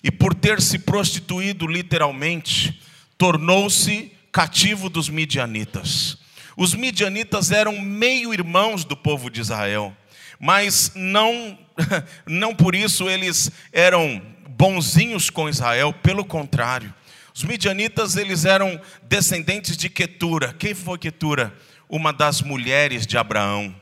E 0.04 0.10
por 0.10 0.34
ter 0.34 0.60
se 0.60 0.80
prostituído 0.80 1.68
literalmente, 1.68 2.82
tornou-se 3.20 4.12
cativo 4.32 4.90
dos 4.90 5.08
midianitas. 5.08 6.18
Os 6.58 6.74
midianitas 6.74 7.52
eram 7.52 7.80
meio-irmãos 7.80 8.84
do 8.84 8.98
povo 8.98 9.30
de 9.30 9.42
Israel, 9.42 9.96
mas 10.40 10.92
não, 10.96 11.56
não 12.26 12.56
por 12.56 12.74
isso 12.74 13.08
eles 13.08 13.52
eram 13.72 14.20
bonzinhos 14.50 15.30
com 15.30 15.48
Israel, 15.48 15.94
pelo 15.94 16.26
contrário. 16.26 16.92
Os 17.32 17.44
midianitas 17.44 18.16
eles 18.16 18.44
eram 18.44 18.82
descendentes 19.04 19.78
de 19.78 19.88
Quetura. 19.88 20.52
Quem 20.54 20.74
foi 20.74 20.98
Quetura? 20.98 21.56
Uma 21.88 22.12
das 22.12 22.42
mulheres 22.42 23.06
de 23.06 23.20
Abraão. 23.20 23.80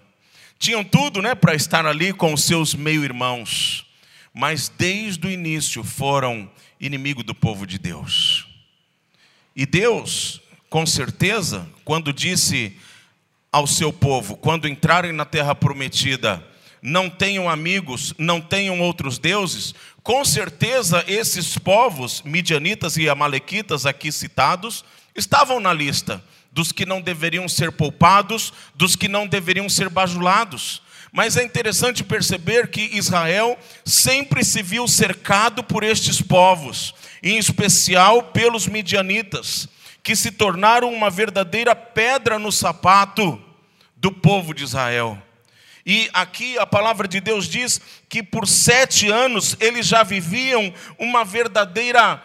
Tinham 0.60 0.84
tudo, 0.84 1.22
né, 1.22 1.34
para 1.34 1.56
estar 1.56 1.86
ali 1.86 2.14
com 2.14 2.34
os 2.34 2.44
seus 2.44 2.76
meio-irmãos, 2.76 3.86
mas 4.34 4.70
desde 4.70 5.26
o 5.26 5.32
início 5.32 5.84
foram 5.84 6.52
inimigo 6.80 7.24
do 7.24 7.34
povo 7.34 7.66
de 7.66 7.80
Deus. 7.80 8.46
E 9.56 9.66
Deus 9.66 10.42
com 10.70 10.86
certeza, 10.86 11.68
quando 11.84 12.14
disse 12.14 12.78
ao 13.52 13.66
seu 13.66 13.92
povo, 13.92 14.38
quando 14.38 14.68
entrarem 14.68 15.12
na 15.12 15.26
terra 15.26 15.56
prometida, 15.56 16.46
não 16.82 17.10
tenham 17.10 17.50
amigos, 17.50 18.14
não 18.18 18.40
tenham 18.40 18.80
outros 18.80 19.18
deuses, 19.18 19.74
com 20.04 20.24
certeza 20.24 21.04
esses 21.08 21.58
povos, 21.58 22.22
midianitas 22.22 22.98
e 22.98 23.10
amalequitas 23.10 23.86
aqui 23.86 24.12
citados, 24.12 24.86
estavam 25.16 25.60
na 25.60 25.74
lista 25.74 26.24
dos 26.52 26.72
que 26.72 26.86
não 26.86 27.02
deveriam 27.02 27.48
ser 27.48 27.72
poupados, 27.72 28.54
dos 28.76 28.96
que 28.96 29.08
não 29.08 29.28
deveriam 29.28 29.70
ser 29.70 29.90
bajulados. 29.90 30.82
Mas 31.12 31.38
é 31.38 31.44
interessante 31.44 32.04
perceber 32.04 32.70
que 32.70 32.82
Israel 32.94 33.58
sempre 33.84 34.44
se 34.44 34.62
viu 34.62 34.88
cercado 34.88 35.64
por 35.64 35.84
estes 35.84 36.22
povos, 36.22 36.94
em 37.24 37.38
especial 37.38 38.24
pelos 38.24 38.68
midianitas 38.68 39.68
que 40.04 40.16
se 40.16 40.32
tornaram 40.32 40.94
uma 40.94 41.10
verdadeira 41.10 41.76
pedra 41.76 42.40
no 42.40 42.52
sapato 42.52 43.42
do 43.96 44.12
povo 44.12 44.54
de 44.54 44.64
Israel. 44.64 45.22
E 45.86 46.10
aqui 46.14 46.58
a 46.58 46.66
palavra 46.66 47.08
de 47.08 47.20
Deus 47.20 47.48
diz 47.48 47.82
que 48.08 48.22
por 48.22 48.48
sete 48.48 49.10
anos 49.10 49.58
eles 49.60 49.88
já 49.88 50.04
viviam 50.04 50.74
uma 50.98 51.26
verdadeira 51.26 52.24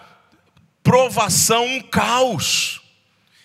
provação, 0.83 1.64
um 1.66 1.81
caos. 1.81 2.81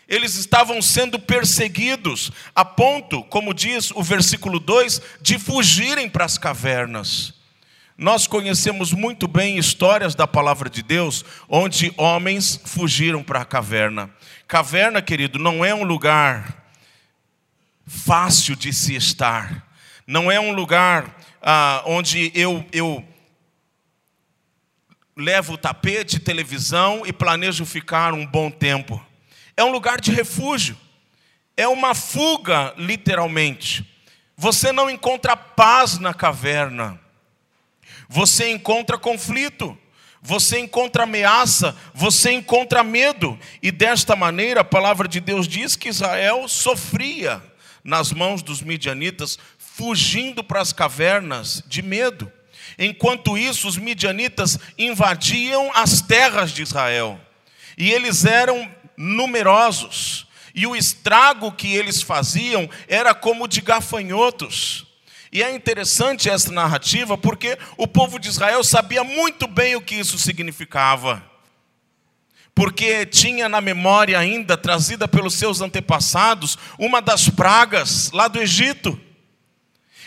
Eles 0.10 0.36
estavam 0.36 0.82
sendo 0.82 1.20
perseguidos, 1.20 2.32
a 2.56 2.66
ponto, 2.66 3.24
como 3.26 3.54
diz 3.54 3.92
o 3.92 4.02
versículo 4.02 4.60
2, 4.60 5.00
de 5.22 5.38
fugirem 5.38 6.10
para 6.10 6.26
as 6.26 6.36
cavernas. 6.36 7.36
Nós 7.96 8.26
conhecemos 8.26 8.92
muito 8.92 9.28
bem 9.28 9.60
histórias 9.60 10.16
da 10.16 10.26
palavra 10.26 10.68
de 10.68 10.82
Deus 10.82 11.24
onde 11.48 11.94
homens 11.96 12.60
fugiram 12.66 13.22
para 13.22 13.42
a 13.42 13.46
caverna. 13.46 14.10
Caverna, 14.48 15.00
querido, 15.00 15.38
não 15.38 15.64
é 15.64 15.76
um 15.76 15.84
lugar 15.84 16.66
fácil 17.86 18.56
de 18.56 18.74
se 18.74 18.96
estar. 18.96 19.68
Não 20.08 20.32
é 20.32 20.40
um 20.40 20.54
lugar 20.54 21.16
ah, 21.40 21.84
onde 21.86 22.32
eu, 22.34 22.66
eu 22.72 23.06
levo 25.16 25.58
tapete, 25.58 26.20
televisão 26.20 27.04
e 27.06 27.14
planejo 27.14 27.64
ficar 27.64 28.14
um 28.14 28.26
bom 28.26 28.50
tempo. 28.50 29.06
É 29.60 29.64
um 29.64 29.72
lugar 29.72 30.00
de 30.00 30.12
refúgio. 30.12 30.78
É 31.56 31.68
uma 31.68 31.94
fuga, 31.94 32.74
literalmente. 32.78 33.86
Você 34.38 34.72
não 34.72 34.90
encontra 34.90 35.36
paz 35.36 36.00
na 36.00 36.14
caverna 36.14 37.00
você 38.12 38.50
encontra 38.50 38.98
conflito, 38.98 39.78
você 40.20 40.60
encontra 40.60 41.04
ameaça, 41.04 41.78
você 41.94 42.32
encontra 42.32 42.84
medo. 42.84 43.38
E 43.62 43.72
desta 43.72 44.16
maneira, 44.16 44.62
a 44.62 44.66
palavra 44.66 45.08
de 45.08 45.20
Deus 45.20 45.48
diz 45.48 45.76
que 45.76 45.90
Israel 45.90 46.48
sofria 46.48 47.42
nas 47.84 48.12
mãos 48.12 48.42
dos 48.42 48.62
midianitas, 48.62 49.38
fugindo 49.60 50.44
para 50.44 50.60
as 50.60 50.74
cavernas 50.74 51.64
de 51.68 51.84
medo. 51.84 52.32
Enquanto 52.80 53.38
isso, 53.38 53.68
os 53.68 53.78
midianitas 53.78 54.58
invadiam 54.76 55.72
as 55.76 56.02
terras 56.02 56.52
de 56.52 56.64
Israel. 56.64 57.20
E 57.78 57.92
eles 57.92 58.26
eram 58.26 58.70
numerosos. 59.00 60.28
E 60.54 60.68
o 60.68 60.76
estrago 60.76 61.54
que 61.54 61.74
eles 61.74 62.02
faziam 62.02 62.70
era 62.86 63.16
como 63.16 63.48
de 63.48 63.62
gafanhotos. 63.62 64.86
E 65.32 65.42
é 65.42 65.56
interessante 65.56 66.30
essa 66.30 66.52
narrativa 66.52 67.18
porque 67.18 67.58
o 67.78 67.88
povo 67.88 68.20
de 68.20 68.28
Israel 68.28 68.62
sabia 68.64 69.04
muito 69.04 69.48
bem 69.48 69.76
o 69.78 69.82
que 69.82 69.96
isso 69.96 70.18
significava. 70.18 71.24
Porque 72.54 73.06
tinha 73.06 73.48
na 73.48 73.62
memória 73.62 74.20
ainda, 74.20 74.58
trazida 74.58 75.08
pelos 75.08 75.36
seus 75.36 75.62
antepassados, 75.62 76.58
uma 76.78 77.02
das 77.02 77.30
pragas 77.30 78.12
lá 78.12 78.28
do 78.28 78.42
Egito. 78.42 79.00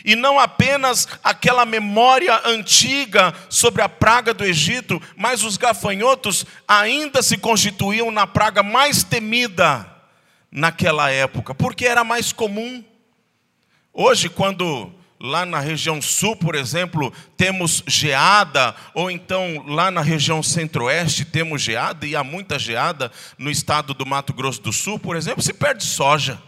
E 0.04 0.16
não 0.16 0.38
apenas 0.38 1.06
aquela 1.22 1.64
memória 1.64 2.40
antiga 2.44 3.34
sobre 3.48 3.82
a 3.82 3.88
praga 3.88 4.34
do 4.34 4.44
Egito, 4.44 5.00
mas 5.16 5.42
os 5.44 5.56
gafanhotos 5.56 6.44
ainda 6.66 7.22
se 7.22 7.36
constituíam 7.36 8.10
na 8.10 8.26
praga 8.26 8.62
mais 8.62 9.02
temida 9.02 9.88
naquela 10.50 11.10
época, 11.10 11.54
porque 11.54 11.86
era 11.86 12.04
mais 12.04 12.32
comum. 12.32 12.84
Hoje, 13.92 14.28
quando 14.28 14.92
Lá 15.24 15.46
na 15.46 15.60
região 15.60 16.02
sul, 16.02 16.34
por 16.34 16.56
exemplo, 16.56 17.12
temos 17.36 17.84
geada, 17.86 18.74
ou 18.92 19.08
então 19.08 19.64
lá 19.68 19.88
na 19.88 20.00
região 20.00 20.42
centro-oeste 20.42 21.24
temos 21.24 21.62
geada, 21.62 22.04
e 22.04 22.16
há 22.16 22.24
muita 22.24 22.58
geada 22.58 23.08
no 23.38 23.48
estado 23.48 23.94
do 23.94 24.04
Mato 24.04 24.32
Grosso 24.32 24.60
do 24.60 24.72
Sul, 24.72 24.98
por 24.98 25.14
exemplo, 25.14 25.40
se 25.40 25.52
perde 25.52 25.84
soja, 25.84 26.42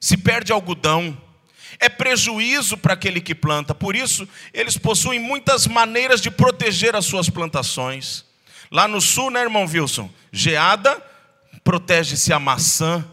se 0.00 0.16
perde 0.16 0.50
algodão. 0.50 1.14
É 1.78 1.88
prejuízo 1.88 2.76
para 2.76 2.94
aquele 2.94 3.20
que 3.20 3.34
planta. 3.34 3.74
Por 3.74 3.96
isso, 3.96 4.28
eles 4.52 4.76
possuem 4.76 5.18
muitas 5.18 5.66
maneiras 5.66 6.20
de 6.20 6.30
proteger 6.30 6.94
as 6.94 7.06
suas 7.06 7.28
plantações. 7.28 8.24
Lá 8.70 8.88
no 8.88 9.00
sul, 9.00 9.30
né, 9.30 9.42
irmão 9.42 9.66
Wilson? 9.66 10.10
Geada, 10.32 11.02
protege-se 11.62 12.32
a 12.32 12.38
maçã, 12.38 13.04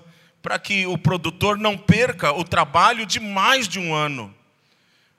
para 0.41 0.58
que 0.58 0.88
o 0.88 0.98
produtor 0.98 1.58
não 1.58 1.77
perca 1.77 2.32
o 2.32 2.44
trabalho 2.44 3.06
de 3.06 3.20
mais 3.20 3.68
de 3.68 3.80
um 3.80 3.94
ano. 3.94 4.34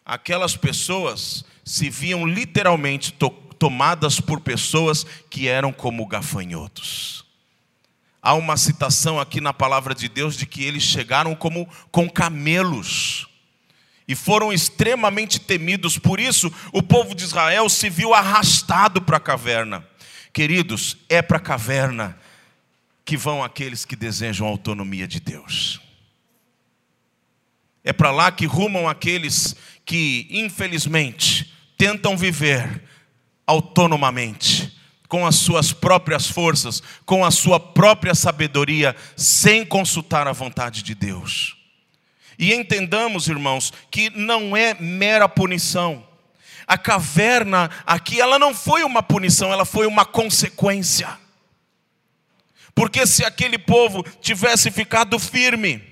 Aquelas 0.04 0.56
pessoas 0.56 1.44
se 1.64 1.88
viam 1.88 2.26
literalmente 2.26 3.12
to 3.12 3.30
tomadas 3.58 4.18
por 4.18 4.40
pessoas 4.40 5.06
que 5.30 5.46
eram 5.46 5.72
como 5.72 6.04
gafanhotos. 6.04 7.24
Há 8.20 8.34
uma 8.34 8.56
citação 8.56 9.20
aqui 9.20 9.40
na 9.40 9.54
palavra 9.54 9.94
de 9.94 10.08
Deus 10.08 10.36
de 10.36 10.46
que 10.46 10.64
eles 10.64 10.82
chegaram 10.82 11.32
como 11.36 11.68
com 11.92 12.10
camelos 12.10 13.28
e 14.06 14.14
foram 14.14 14.52
extremamente 14.52 15.40
temidos. 15.40 15.98
Por 15.98 16.20
isso, 16.20 16.52
o 16.72 16.82
povo 16.82 17.14
de 17.14 17.24
Israel 17.24 17.68
se 17.68 17.88
viu 17.88 18.14
arrastado 18.14 19.00
para 19.00 19.16
a 19.16 19.20
caverna. 19.20 19.86
Queridos, 20.32 20.96
é 21.08 21.20
para 21.22 21.36
a 21.36 21.40
caverna 21.40 22.18
que 23.04 23.16
vão 23.16 23.42
aqueles 23.42 23.84
que 23.84 23.96
desejam 23.96 24.46
a 24.46 24.50
autonomia 24.50 25.06
de 25.06 25.20
Deus. 25.20 25.80
É 27.84 27.92
para 27.92 28.10
lá 28.10 28.30
que 28.30 28.46
rumam 28.46 28.88
aqueles 28.88 29.56
que, 29.84 30.28
infelizmente, 30.30 31.52
tentam 31.76 32.16
viver 32.16 32.82
autonomamente, 33.46 34.78
com 35.08 35.26
as 35.26 35.34
suas 35.34 35.72
próprias 35.72 36.26
forças, 36.26 36.82
com 37.04 37.24
a 37.24 37.30
sua 37.30 37.60
própria 37.60 38.14
sabedoria, 38.14 38.96
sem 39.16 39.66
consultar 39.66 40.26
a 40.26 40.32
vontade 40.32 40.82
de 40.82 40.94
Deus. 40.94 41.61
E 42.38 42.52
entendamos, 42.52 43.28
irmãos, 43.28 43.72
que 43.90 44.10
não 44.10 44.56
é 44.56 44.74
mera 44.74 45.28
punição. 45.28 46.06
A 46.66 46.78
caverna 46.78 47.70
aqui, 47.86 48.20
ela 48.20 48.38
não 48.38 48.54
foi 48.54 48.82
uma 48.84 49.02
punição, 49.02 49.52
ela 49.52 49.64
foi 49.64 49.86
uma 49.86 50.04
consequência. 50.04 51.18
Porque 52.74 53.06
se 53.06 53.24
aquele 53.24 53.58
povo 53.58 54.02
tivesse 54.20 54.70
ficado 54.70 55.18
firme 55.18 55.82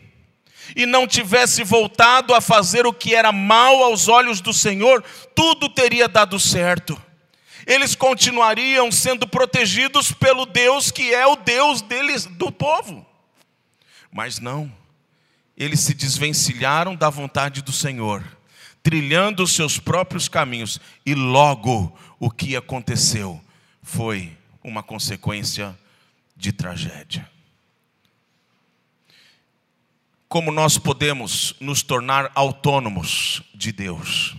e 0.75 0.87
não 0.87 1.07
tivesse 1.07 1.63
voltado 1.63 2.35
a 2.35 2.41
fazer 2.41 2.87
o 2.87 2.93
que 2.93 3.15
era 3.15 3.33
mal 3.33 3.83
aos 3.83 4.09
olhos 4.09 4.41
do 4.41 4.53
Senhor, 4.53 5.03
tudo 5.35 5.69
teria 5.69 6.09
dado 6.09 6.39
certo. 6.39 7.01
Eles 7.67 7.95
continuariam 7.95 8.91
sendo 8.91 9.29
protegidos 9.29 10.11
pelo 10.13 10.47
Deus 10.47 10.91
que 10.91 11.13
é 11.13 11.27
o 11.27 11.37
Deus 11.37 11.83
deles, 11.83 12.25
do 12.25 12.51
povo. 12.51 13.07
Mas 14.11 14.39
não. 14.39 14.73
Eles 15.61 15.81
se 15.81 15.93
desvencilharam 15.93 16.97
da 16.97 17.11
vontade 17.11 17.61
do 17.61 17.71
Senhor, 17.71 18.25
trilhando 18.83 19.43
os 19.43 19.55
seus 19.55 19.79
próprios 19.79 20.27
caminhos, 20.27 20.81
e 21.05 21.15
logo 21.15 21.95
o 22.19 22.31
que 22.31 22.57
aconteceu 22.57 23.39
foi 23.83 24.35
uma 24.65 24.83
consequência 24.83 25.79
de 26.35 26.51
tragédia. 26.51 27.31
Como 30.31 30.51
nós 30.51 30.79
podemos 30.79 31.55
nos 31.61 31.83
tornar 31.83 32.33
autônomos 32.35 33.43
de 33.55 33.71
Deus? 33.71 34.35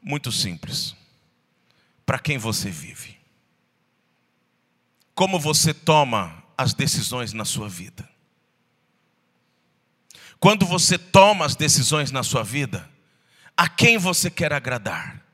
Muito 0.00 0.30
simples. 0.30 0.94
Para 2.06 2.20
quem 2.20 2.38
você 2.38 2.70
vive? 2.70 3.18
Como 5.12 5.40
você 5.40 5.74
toma 5.74 6.40
as 6.56 6.72
decisões 6.72 7.32
na 7.32 7.44
sua 7.44 7.68
vida? 7.68 8.07
Quando 10.40 10.64
você 10.64 10.96
toma 10.96 11.44
as 11.44 11.56
decisões 11.56 12.10
na 12.10 12.22
sua 12.22 12.42
vida, 12.42 12.88
a 13.56 13.68
quem 13.68 13.98
você 13.98 14.30
quer 14.30 14.52
agradar? 14.52 15.24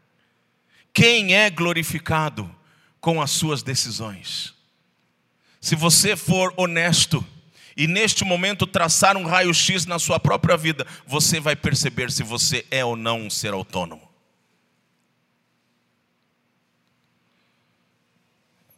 Quem 0.92 1.34
é 1.34 1.50
glorificado 1.50 2.50
com 3.00 3.20
as 3.20 3.30
suas 3.30 3.62
decisões? 3.62 4.54
Se 5.61 5.75
você 5.75 6.16
for 6.16 6.54
honesto 6.56 7.25
e 7.76 7.87
neste 7.87 8.25
momento 8.25 8.66
traçar 8.66 9.16
um 9.16 9.26
raio-x 9.26 9.84
na 9.84 9.99
sua 9.99 10.20
própria 10.20 10.56
vida, 10.56 10.87
você 11.06 11.40
vai 11.40 11.56
perceber 11.56 12.11
se 12.11 12.23
você 12.23 12.64
é 12.70 12.84
ou 12.84 12.96
não 12.96 13.23
um 13.23 13.30
ser 13.30 13.52
autônomo. 13.52 14.08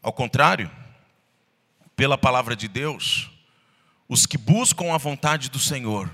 Ao 0.03 0.13
contrário, 0.13 0.71
pela 1.95 2.17
palavra 2.17 2.57
de 2.57 2.69
Deus, 2.69 3.31
os 4.09 4.27
que 4.27 4.39
buscam 4.39 4.93
a 4.93 4.99
vontade 4.99 5.51
do 5.51 5.59
Senhor, 5.59 6.11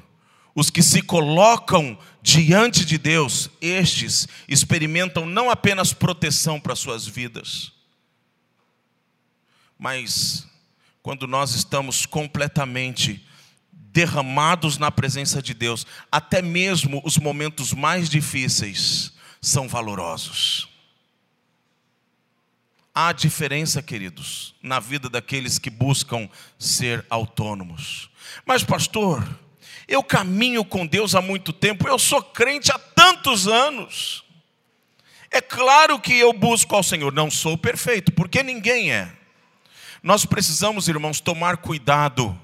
os 0.55 0.71
que 0.71 0.83
se 0.83 1.03
colocam 1.03 1.99
diante 2.21 2.85
de 2.85 2.99
Deus, 2.99 3.51
estes 3.61 4.29
experimentam 4.47 5.27
não 5.27 5.51
apenas 5.51 5.93
proteção 5.93 6.61
para 6.61 6.77
suas 6.77 7.07
vidas, 7.07 7.73
mas 9.79 10.47
quando 11.03 11.27
nós 11.27 11.55
estamos 11.55 12.07
completamente 12.07 13.27
derramados 13.73 14.79
na 14.79 14.91
presença 14.91 15.43
de 15.43 15.53
Deus, 15.53 15.87
até 16.11 16.41
mesmo 16.41 17.03
os 17.05 17.19
momentos 17.19 17.73
mais 17.73 18.09
difíceis 18.09 19.13
são 19.41 19.69
valorosos. 19.69 20.72
Há 22.95 23.13
diferença, 23.13 23.83
queridos, 23.83 24.55
na 24.63 24.79
vida 24.79 25.09
daqueles 25.09 25.59
que 25.59 25.71
buscam 25.71 26.29
ser 26.59 27.07
autônomos. 27.09 28.11
Mas, 28.45 28.63
pastor, 28.63 29.27
eu 29.89 30.03
caminho 30.03 30.65
com 30.65 30.87
Deus 30.87 31.15
há 31.15 31.23
muito 31.23 31.53
tempo, 31.53 31.89
eu 31.89 31.99
sou 31.99 32.23
crente 32.23 32.71
há 32.71 32.79
tantos 32.79 33.49
anos. 33.49 34.25
É 35.31 35.41
claro 35.41 35.99
que 35.99 36.15
eu 36.15 36.35
busco 36.35 36.77
ao 36.77 36.83
Senhor, 36.83 37.11
não 37.13 37.31
sou 37.31 37.57
perfeito, 37.57 38.13
porque 38.13 38.43
ninguém 38.43 38.93
é. 38.93 39.11
Nós 40.03 40.27
precisamos, 40.27 40.89
irmãos, 40.89 41.21
tomar 41.21 41.57
cuidado 41.57 42.39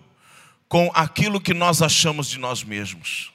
com 0.67 0.91
aquilo 0.95 1.41
que 1.41 1.53
nós 1.53 1.83
achamos 1.83 2.29
de 2.29 2.39
nós 2.39 2.65
mesmos. 2.65 3.33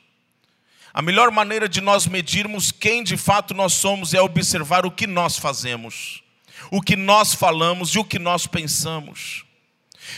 A 0.92 1.02
melhor 1.02 1.30
maneira 1.30 1.70
de 1.70 1.82
nós 1.82 2.08
medirmos 2.08 2.72
quem 2.72 3.04
de 3.04 3.18
fato 3.18 3.54
nós 3.54 3.74
somos 3.74 4.16
é 4.16 4.22
observar 4.22 4.86
o 4.86 4.92
que 4.92 5.06
nós 5.06 5.38
fazemos, 5.38 6.23
o 6.72 6.82
que 6.82 6.96
nós 6.96 7.34
falamos 7.34 7.90
e 7.90 8.00
o 8.00 8.04
que 8.04 8.20
nós 8.20 8.48
pensamos. 8.48 9.46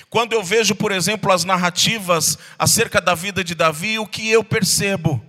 Quando 0.10 0.34
eu 0.34 0.43
vejo, 0.43 0.75
por 0.75 0.91
exemplo, 0.91 1.31
as 1.31 1.43
narrativas 1.43 2.38
acerca 2.58 2.99
da 2.99 3.13
vida 3.13 3.43
de 3.43 3.55
Davi, 3.55 3.99
o 3.99 4.08
que 4.08 4.29
eu 4.29 4.43
percebo? 4.43 5.23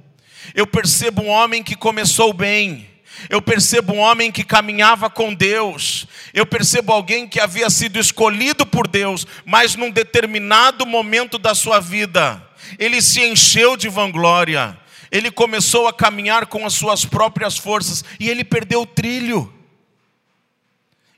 Eu 0.55 0.67
percebo 0.67 1.23
um 1.23 1.29
homem 1.29 1.63
que 1.63 1.75
começou 1.75 2.33
bem, 2.33 2.89
eu 3.29 3.41
percebo 3.41 3.95
um 3.95 3.99
homem 3.99 4.31
que 4.31 4.45
caminhava 4.45 5.09
com 5.09 5.33
Deus. 5.33 6.07
Eu 6.35 6.45
percebo 6.45 6.93
alguém 6.93 7.27
que 7.27 7.41
havia 7.41 7.71
sido 7.71 7.99
escolhido 7.99 8.67
por 8.67 8.87
Deus, 8.87 9.27
mas 9.45 9.75
num 9.75 9.91
determinado 9.91 10.85
momento 10.85 11.39
da 11.39 11.55
sua 11.55 11.81
vida, 11.81 12.43
ele 12.79 13.01
se 13.01 13.21
encheu 13.23 13.77
de 13.77 13.89
vanglória. 13.89 14.79
Ele 15.11 15.31
começou 15.31 15.89
a 15.89 15.93
caminhar 15.93 16.47
com 16.47 16.67
as 16.67 16.75
suas 16.75 17.05
próprias 17.05 17.57
forças 17.57 18.05
e 18.21 18.29
ele 18.29 18.45
perdeu 18.45 18.83
o 18.83 18.87
trilho. 18.87 19.53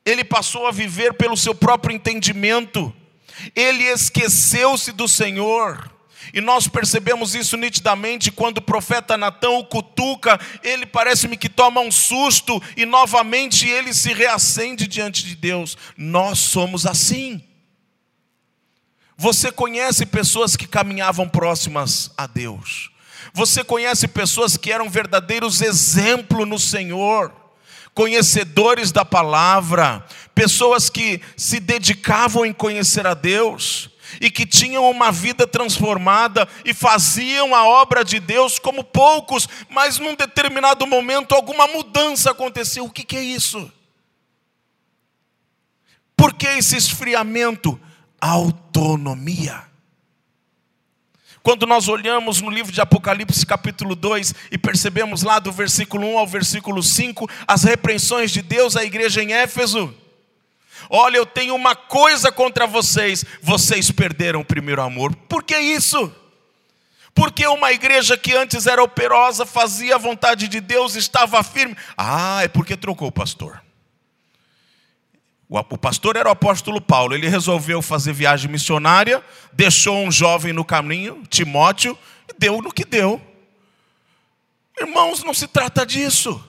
Ele 0.09 0.25
passou 0.25 0.67
a 0.67 0.71
viver 0.71 1.13
pelo 1.15 1.37
seu 1.37 1.55
próprio 1.55 1.95
entendimento. 1.95 2.95
Ele 3.55 3.85
esqueceu-se 3.85 4.91
do 4.93 5.07
Senhor. 5.07 5.93
E 6.33 6.41
nós 6.41 6.67
percebemos 6.67 7.35
isso 7.35 7.59
nitidamente 7.59 8.31
quando 8.31 8.59
o 8.59 8.63
profeta 8.63 9.19
Natão 9.19 9.59
o 9.59 9.67
cutuca, 9.67 10.41
ele 10.63 10.87
parece-me 10.87 11.37
que 11.37 11.49
toma 11.49 11.81
um 11.81 11.93
susto 11.93 12.63
e 12.77 12.87
novamente 12.87 13.69
ele 13.69 13.93
se 13.93 14.13
reacende 14.15 14.87
diante 14.87 15.25
de 15.25 15.37
Deus. 15.37 15.77
Nós 15.97 16.39
somos 16.39 16.87
assim. 16.87 17.45
Você 19.15 19.53
conhece 19.53 20.07
pessoas 20.07 20.57
que 20.57 20.67
caminhavam 20.67 21.29
próximas 21.29 22.11
a 22.17 22.27
Deus. 22.27 22.91
Você 23.35 23.63
conhece 23.63 24.09
pessoas 24.09 24.57
que 24.57 24.73
eram 24.73 24.89
verdadeiros 24.89 25.61
exemplos 25.61 26.49
no 26.49 26.59
Senhor, 26.59 27.31
conhecedores 27.99 28.93
da 28.93 29.05
palavra, 29.05 30.07
pessoas 30.33 30.89
que 30.89 31.21
se 31.37 31.59
dedicavam 31.59 32.47
em 32.47 32.53
conhecer 32.53 33.05
a 33.05 33.13
Deus 33.13 33.91
e 34.21 34.31
que 34.31 34.47
tinham 34.47 34.89
uma 34.89 35.11
vida 35.11 35.49
transformada 35.49 36.47
e 36.65 36.73
faziam 36.73 37.57
a 37.57 37.67
obra 37.67 38.05
de 38.05 38.21
Deus 38.21 38.57
como 38.57 38.85
poucos, 38.85 39.49
mas 39.69 39.99
num 39.99 40.15
determinado 40.15 40.87
momento 40.87 41.35
alguma 41.35 41.67
mudança 41.67 42.31
aconteceu. 42.31 42.85
O 42.85 42.91
que, 42.91 43.17
é 43.17 43.21
isso? 43.21 43.69
Por 46.17 46.35
que 46.35 46.47
esse 46.47 46.77
esfriamento? 46.77 47.81
Autonomia. 48.21 49.68
Quando 51.49 51.65
nós 51.65 51.89
olhamos 51.89 52.43
no 52.43 52.51
livro 52.51 52.71
de 52.71 52.79
Apocalipse, 52.79 53.47
capítulo 53.47 53.95
2, 53.95 54.35
e 54.53 54.59
percebemos 54.59 55.23
lá 55.23 55.39
do 55.39 55.51
versículo 55.51 56.07
1 56.07 56.19
ao 56.19 56.27
versículo 56.27 56.83
5, 56.83 57.27
as 57.47 57.65
repreensões 57.65 58.31
de 58.31 58.43
Deus 58.43 58.77
à 58.77 58.85
igreja 58.85 59.23
em 59.23 59.33
Éfeso, 59.33 59.95
Olha, 60.91 61.17
eu 61.17 61.25
tenho 61.25 61.55
uma 61.55 61.75
coisa 61.75 62.31
contra 62.31 62.67
vocês: 62.67 63.25
vocês 63.41 63.91
perderam 63.91 64.41
o 64.41 64.45
primeiro 64.45 64.83
amor. 64.83 65.17
Por 65.27 65.43
que 65.43 65.59
isso? 65.59 66.15
Porque 67.15 67.47
uma 67.47 67.73
igreja 67.73 68.19
que 68.19 68.37
antes 68.37 68.67
era 68.67 68.83
operosa, 68.83 69.47
fazia 69.47 69.95
a 69.95 69.99
vontade 69.99 70.49
de 70.49 70.61
Deus, 70.61 70.97
estava 70.97 71.43
firme. 71.43 71.75
Ah, 71.97 72.45
é 72.45 72.49
porque 72.49 72.77
trocou 72.77 73.09
o 73.09 73.13
pastor. 73.13 73.63
O 75.49 75.79
pastor 75.79 76.17
era 76.17 76.29
o 76.29 76.33
apóstolo 76.33 76.81
Paulo, 76.81 77.15
ele 77.15 77.29
resolveu 77.29 77.81
fazer 77.81 78.13
viagem 78.13 78.51
missionária, 78.51 79.25
deixou 79.53 79.97
um 79.97 80.13
jovem 80.13 80.53
no 80.53 80.65
caminho, 80.65 81.23
Timóteo, 81.29 81.99
e 82.29 82.39
deu 82.39 82.61
no 82.61 82.73
que 82.73 82.85
deu. 82.85 83.21
Irmãos, 84.79 85.25
não 85.25 85.33
se 85.33 85.47
trata 85.47 85.87
disso. 85.87 86.45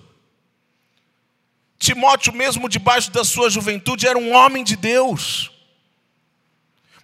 Timóteo, 1.77 2.33
mesmo 2.33 2.67
debaixo 2.67 3.09
da 3.09 3.23
sua 3.23 3.49
juventude, 3.49 4.05
era 4.05 4.17
um 4.17 4.33
homem 4.33 4.65
de 4.65 4.75
Deus. 4.75 5.49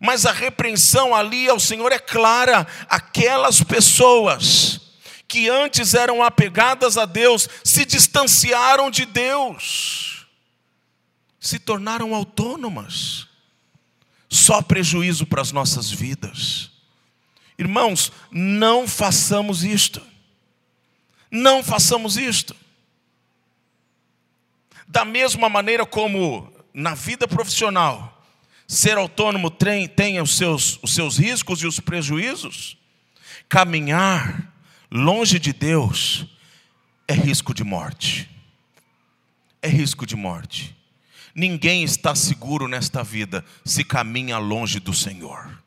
Mas 0.01 0.25
a 0.25 0.33
repreensão 0.33 1.15
ali 1.15 1.47
ao 1.47 1.59
Senhor 1.59 1.93
é 1.93 1.99
clara. 1.99 2.67
Aquelas 2.89 3.63
pessoas 3.63 4.81
que 5.27 5.49
antes 5.49 5.93
eram 5.93 6.21
apegadas 6.21 6.97
a 6.97 7.05
Deus 7.05 7.49
se 7.63 7.85
distanciaram 7.85 8.91
de 8.91 9.05
Deus, 9.05 10.24
se 11.45 11.59
tornaram 11.59 12.15
autônomas. 12.15 13.27
Só 14.27 14.63
prejuízo 14.63 15.27
para 15.27 15.43
as 15.43 15.51
nossas 15.51 15.91
vidas. 15.91 16.71
Irmãos, 17.55 18.11
não 18.31 18.87
façamos 18.87 19.63
isto. 19.63 20.01
Não 21.29 21.63
façamos 21.63 22.17
isto. 22.17 22.55
Da 24.87 25.05
mesma 25.05 25.47
maneira 25.47 25.85
como 25.85 26.51
na 26.73 26.95
vida 26.95 27.27
profissional, 27.27 28.25
ser 28.67 28.97
autônomo 28.97 29.51
tem, 29.51 29.87
tem 29.87 30.19
os, 30.19 30.35
seus, 30.35 30.79
os 30.81 30.95
seus 30.95 31.15
riscos 31.19 31.61
e 31.61 31.67
os 31.67 31.79
prejuízos, 31.79 32.75
caminhar 33.47 34.51
longe 34.89 35.37
de 35.37 35.53
Deus 35.53 36.25
é 37.07 37.13
risco 37.13 37.53
de 37.53 37.63
morte. 37.63 38.27
É 39.61 39.67
risco 39.67 40.07
de 40.07 40.15
morte. 40.15 40.74
Ninguém 41.35 41.83
está 41.83 42.15
seguro 42.15 42.67
nesta 42.67 43.03
vida 43.03 43.43
se 43.65 43.83
caminha 43.83 44.37
longe 44.37 44.79
do 44.79 44.93
Senhor. 44.93 45.61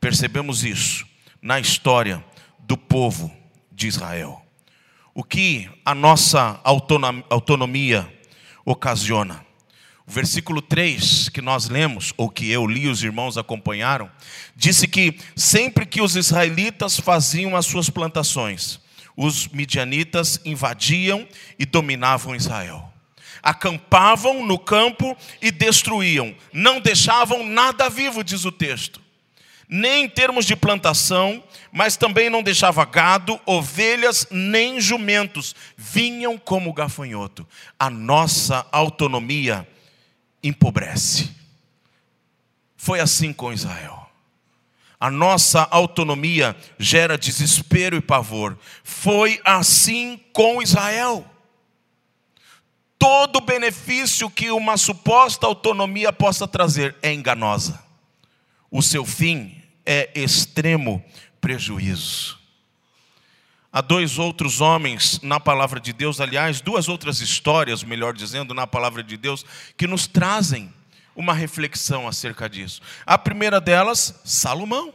Percebemos 0.00 0.64
isso 0.64 1.06
na 1.40 1.60
história 1.60 2.22
do 2.58 2.76
povo 2.76 3.32
de 3.70 3.86
Israel 3.86 4.46
o 5.16 5.24
que 5.24 5.66
a 5.82 5.94
nossa 5.94 6.60
autonomia 7.30 8.06
ocasiona. 8.66 9.42
O 10.06 10.12
versículo 10.12 10.60
3 10.60 11.30
que 11.30 11.40
nós 11.40 11.70
lemos, 11.70 12.12
ou 12.18 12.28
que 12.28 12.50
eu 12.50 12.66
li, 12.66 12.86
os 12.86 13.02
irmãos 13.02 13.38
acompanharam, 13.38 14.10
disse 14.54 14.86
que 14.86 15.18
sempre 15.34 15.86
que 15.86 16.02
os 16.02 16.16
israelitas 16.16 17.00
faziam 17.00 17.56
as 17.56 17.64
suas 17.64 17.88
plantações, 17.88 18.78
os 19.16 19.48
midianitas 19.48 20.38
invadiam 20.44 21.26
e 21.58 21.64
dominavam 21.64 22.36
Israel. 22.36 22.92
Acampavam 23.48 24.44
no 24.44 24.58
campo 24.58 25.16
e 25.40 25.50
destruíam, 25.50 26.34
não 26.52 26.80
deixavam 26.80 27.46
nada 27.46 27.88
vivo, 27.88 28.24
diz 28.24 28.44
o 28.44 28.50
texto 28.50 29.06
nem 29.68 30.04
em 30.04 30.08
termos 30.08 30.46
de 30.46 30.54
plantação, 30.54 31.42
mas 31.72 31.96
também 31.96 32.30
não 32.30 32.42
deixava 32.42 32.84
gado, 32.84 33.40
ovelhas, 33.44 34.26
nem 34.30 34.80
jumentos, 34.80 35.54
vinham 35.76 36.38
como 36.38 36.72
gafanhoto. 36.72 37.46
A 37.78 37.90
nossa 37.90 38.66
autonomia 38.70 39.66
empobrece. 40.42 41.34
Foi 42.76 43.00
assim 43.00 43.32
com 43.32 43.52
Israel. 43.52 44.08
A 44.98 45.10
nossa 45.10 45.66
autonomia 45.70 46.56
gera 46.78 47.18
desespero 47.18 47.96
e 47.96 48.00
pavor. 48.00 48.56
Foi 48.82 49.40
assim 49.44 50.18
com 50.32 50.62
Israel. 50.62 51.28
Todo 52.98 53.40
benefício 53.40 54.30
que 54.30 54.50
uma 54.50 54.76
suposta 54.76 55.46
autonomia 55.46 56.12
possa 56.12 56.48
trazer 56.48 56.96
é 57.02 57.12
enganosa 57.12 57.86
o 58.70 58.82
seu 58.82 59.04
fim 59.04 59.62
é 59.84 60.10
extremo 60.14 61.02
prejuízo. 61.40 62.38
Há 63.72 63.80
dois 63.80 64.18
outros 64.18 64.60
homens 64.60 65.20
na 65.22 65.38
palavra 65.38 65.78
de 65.78 65.92
Deus, 65.92 66.20
aliás, 66.20 66.60
duas 66.60 66.88
outras 66.88 67.20
histórias, 67.20 67.82
melhor 67.82 68.14
dizendo, 68.14 68.54
na 68.54 68.66
palavra 68.66 69.02
de 69.02 69.16
Deus, 69.16 69.44
que 69.76 69.86
nos 69.86 70.06
trazem 70.06 70.72
uma 71.14 71.32
reflexão 71.32 72.08
acerca 72.08 72.48
disso. 72.48 72.80
A 73.04 73.18
primeira 73.18 73.60
delas, 73.60 74.20
Salomão. 74.24 74.92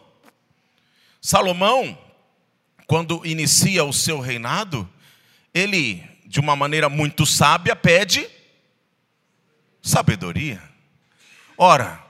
Salomão, 1.20 1.98
quando 2.88 3.26
inicia 3.26 3.84
o 3.84 3.94
seu 3.94 4.20
reinado, 4.20 4.88
ele, 5.54 6.04
de 6.32 6.40
uma 6.40 6.56
maneira 6.56 6.88
muito 6.88 7.26
sábia, 7.26 7.76
pede 7.76 8.26
sabedoria. 9.82 10.64
Ora, 11.58 12.02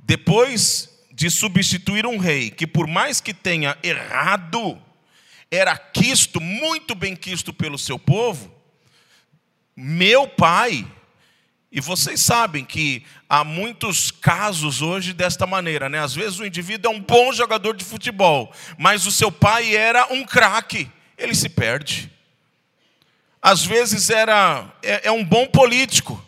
depois 0.00 1.06
de 1.12 1.30
substituir 1.30 2.04
um 2.04 2.18
rei 2.18 2.50
que, 2.50 2.66
por 2.66 2.88
mais 2.88 3.20
que 3.20 3.32
tenha 3.32 3.78
errado, 3.80 4.76
era 5.48 5.78
quisto, 5.78 6.40
muito 6.40 6.96
bem 6.96 7.14
quisto 7.14 7.52
pelo 7.52 7.78
seu 7.78 7.96
povo, 7.96 8.52
meu 9.76 10.26
pai, 10.26 10.84
e 11.70 11.80
vocês 11.80 12.20
sabem 12.20 12.64
que 12.64 13.04
há 13.28 13.44
muitos 13.44 14.10
casos 14.10 14.82
hoje 14.82 15.12
desta 15.12 15.46
maneira, 15.46 15.88
né? 15.88 16.00
Às 16.00 16.12
vezes 16.12 16.40
o 16.40 16.44
indivíduo 16.44 16.90
é 16.90 16.96
um 16.96 17.00
bom 17.00 17.32
jogador 17.32 17.76
de 17.76 17.84
futebol, 17.84 18.52
mas 18.76 19.06
o 19.06 19.12
seu 19.12 19.30
pai 19.30 19.76
era 19.76 20.12
um 20.12 20.24
craque, 20.24 20.90
ele 21.16 21.36
se 21.36 21.48
perde. 21.48 22.17
Às 23.40 23.64
vezes 23.64 24.10
era 24.10 24.70
é, 24.82 25.08
é 25.08 25.12
um 25.12 25.24
bom 25.24 25.46
político, 25.46 26.22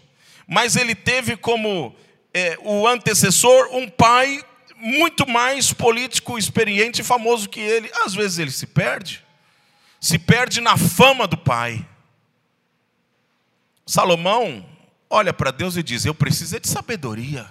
mas 0.47 0.77
ele 0.77 0.95
teve 0.95 1.37
como 1.37 1.95
é, 2.33 2.59
o 2.63 2.87
antecessor, 2.87 3.69
um 3.73 3.89
pai 3.89 4.45
muito 4.77 5.29
mais 5.29 5.73
político, 5.73 6.39
experiente 6.39 7.01
e 7.01 7.05
famoso 7.05 7.49
que 7.49 7.61
ele. 7.61 7.91
Às 8.05 8.15
vezes 8.15 8.39
ele 8.39 8.51
se 8.51 8.67
perde, 8.67 9.25
se 10.01 10.19
perde 10.19 10.61
na 10.61 10.77
fama 10.77 11.27
do 11.27 11.37
pai. 11.37 11.87
Salomão 13.85 14.65
olha 15.09 15.33
para 15.33 15.51
Deus 15.51 15.77
e 15.77 15.83
diz: 15.83 16.05
Eu 16.05 16.15
preciso 16.15 16.59
de 16.59 16.69
sabedoria. 16.69 17.47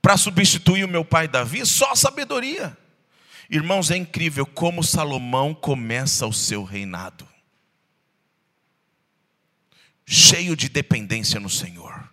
Para 0.00 0.16
substituir 0.16 0.84
o 0.84 0.88
meu 0.88 1.04
pai 1.04 1.28
Davi, 1.28 1.64
só 1.64 1.94
sabedoria. 1.94 2.76
Irmãos, 3.48 3.90
é 3.90 3.96
incrível 3.96 4.44
como 4.44 4.82
Salomão 4.82 5.54
começa 5.54 6.26
o 6.26 6.32
seu 6.32 6.64
reinado. 6.64 7.31
Cheio 10.12 10.54
de 10.54 10.68
dependência 10.68 11.40
no 11.40 11.48
Senhor 11.48 12.12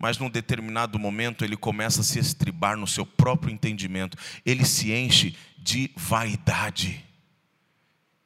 mas 0.00 0.16
num 0.16 0.30
determinado 0.30 0.98
momento 0.98 1.44
ele 1.44 1.58
começa 1.58 2.00
a 2.00 2.02
se 2.02 2.18
estribar 2.18 2.74
no 2.74 2.86
seu 2.86 3.04
próprio 3.04 3.52
entendimento, 3.52 4.16
ele 4.46 4.64
se 4.64 4.90
enche 4.90 5.36
de 5.58 5.90
vaidade 5.94 7.04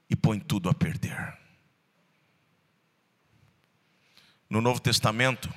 e 0.08 0.14
põe 0.14 0.38
tudo 0.38 0.68
a 0.68 0.72
perder. 0.72 1.36
No 4.48 4.60
Novo 4.60 4.78
Testamento, 4.78 5.52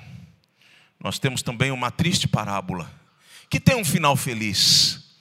nós 0.98 1.20
temos 1.20 1.40
também 1.40 1.70
uma 1.70 1.92
triste 1.92 2.26
parábola, 2.26 2.90
que 3.48 3.60
tem 3.60 3.76
um 3.76 3.84
final 3.84 4.16
feliz, 4.16 5.16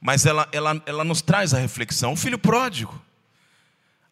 mas 0.00 0.26
ela, 0.26 0.48
ela, 0.50 0.82
ela 0.84 1.04
nos 1.04 1.22
traz 1.22 1.54
a 1.54 1.60
reflexão: 1.60 2.14
o 2.14 2.16
filho 2.16 2.40
pródigo. 2.40 3.00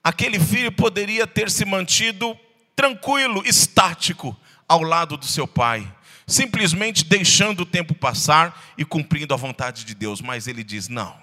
Aquele 0.04 0.38
filho 0.38 0.70
poderia 0.70 1.26
ter 1.26 1.50
se 1.50 1.64
mantido 1.64 2.38
tranquilo, 2.78 3.42
estático, 3.44 4.36
ao 4.68 4.82
lado 4.82 5.16
do 5.16 5.26
seu 5.26 5.48
pai 5.48 5.92
simplesmente 6.28 7.06
deixando 7.06 7.60
o 7.60 7.66
tempo 7.66 7.94
passar 7.94 8.74
e 8.76 8.84
cumprindo 8.84 9.32
a 9.32 9.36
vontade 9.36 9.82
de 9.84 9.94
Deus. 9.94 10.20
Mas 10.20 10.46
ele 10.46 10.62
diz: 10.62 10.86
não, 10.86 11.16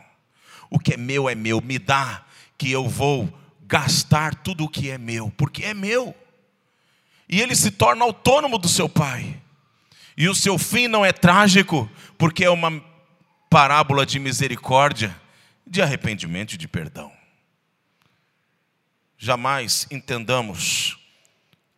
o 0.70 0.80
que 0.80 0.96
é 0.96 0.98
meu 0.98 1.30
é 1.30 1.36
meu, 1.36 1.62
me 1.62 1.78
dá, 1.78 2.26
que 2.58 2.72
eu 2.72 2.89
vou 2.89 3.32
gastar 3.62 4.36
tudo 4.36 4.65
o 4.65 4.70
que 4.70 4.89
é 4.89 4.98
meu, 4.98 5.32
porque 5.38 5.63
é 5.63 5.74
meu. 5.74 6.13
E 7.30 7.39
ele 7.39 7.56
se 7.56 7.72
torna 7.72 8.04
autônomo 8.04 8.58
do 8.58 8.68
seu 8.68 8.89
pai. 8.89 9.39
E 10.18 10.28
o 10.28 10.36
seu 10.36 10.58
fim 10.58 10.88
não 10.88 11.06
é 11.06 11.12
trágico, 11.12 11.89
porque 12.18 12.44
é 12.44 12.50
uma 12.50 12.84
parábola 13.50 14.06
de 14.06 14.18
misericórdia, 14.18 15.15
de 15.65 15.82
arrependimento 15.82 16.54
e 16.54 16.58
de 16.58 16.68
perdão. 16.68 17.12
Jamais 19.18 19.88
entendamos 19.91 21.05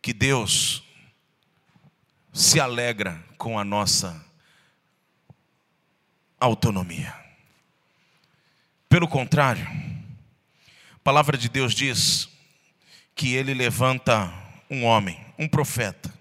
que 0.00 0.12
Deus 0.12 0.82
se 2.32 2.60
alegra 2.60 3.22
com 3.36 3.58
a 3.58 3.64
nossa 3.64 4.24
autonomia. 6.40 7.14
Pelo 8.88 9.08
contrário, 9.08 9.66
a 10.94 10.98
palavra 11.02 11.36
de 11.36 11.48
Deus 11.48 11.74
diz 11.74 12.28
que 13.14 13.34
ele 13.34 13.52
levanta 13.52 14.32
um 14.70 14.84
homem, 14.84 15.18
um 15.38 15.48
profeta. 15.48 16.12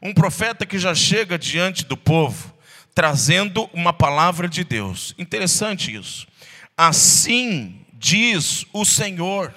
Um 0.00 0.12
profeta 0.12 0.64
que 0.64 0.78
já 0.78 0.94
chega 0.94 1.38
diante 1.38 1.84
do 1.84 1.96
povo, 1.96 2.54
trazendo 2.94 3.68
uma 3.72 3.92
palavra 3.92 4.48
de 4.48 4.62
Deus. 4.62 5.14
Interessante 5.18 5.94
isso. 5.94 6.26
Assim 6.76 7.84
diz 7.94 8.64
o 8.72 8.84
Senhor. 8.84 9.52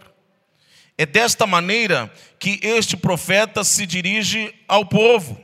É 1.02 1.06
desta 1.08 1.48
maneira 1.48 2.14
que 2.38 2.60
este 2.62 2.96
profeta 2.96 3.64
se 3.64 3.88
dirige 3.88 4.54
ao 4.68 4.86
povo. 4.86 5.36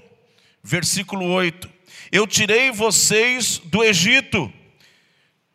Versículo 0.61 1.25
8: 1.25 1.67
Eu 2.11 2.27
tirei 2.27 2.69
vocês 2.69 3.57
do 3.65 3.83
Egito, 3.83 4.53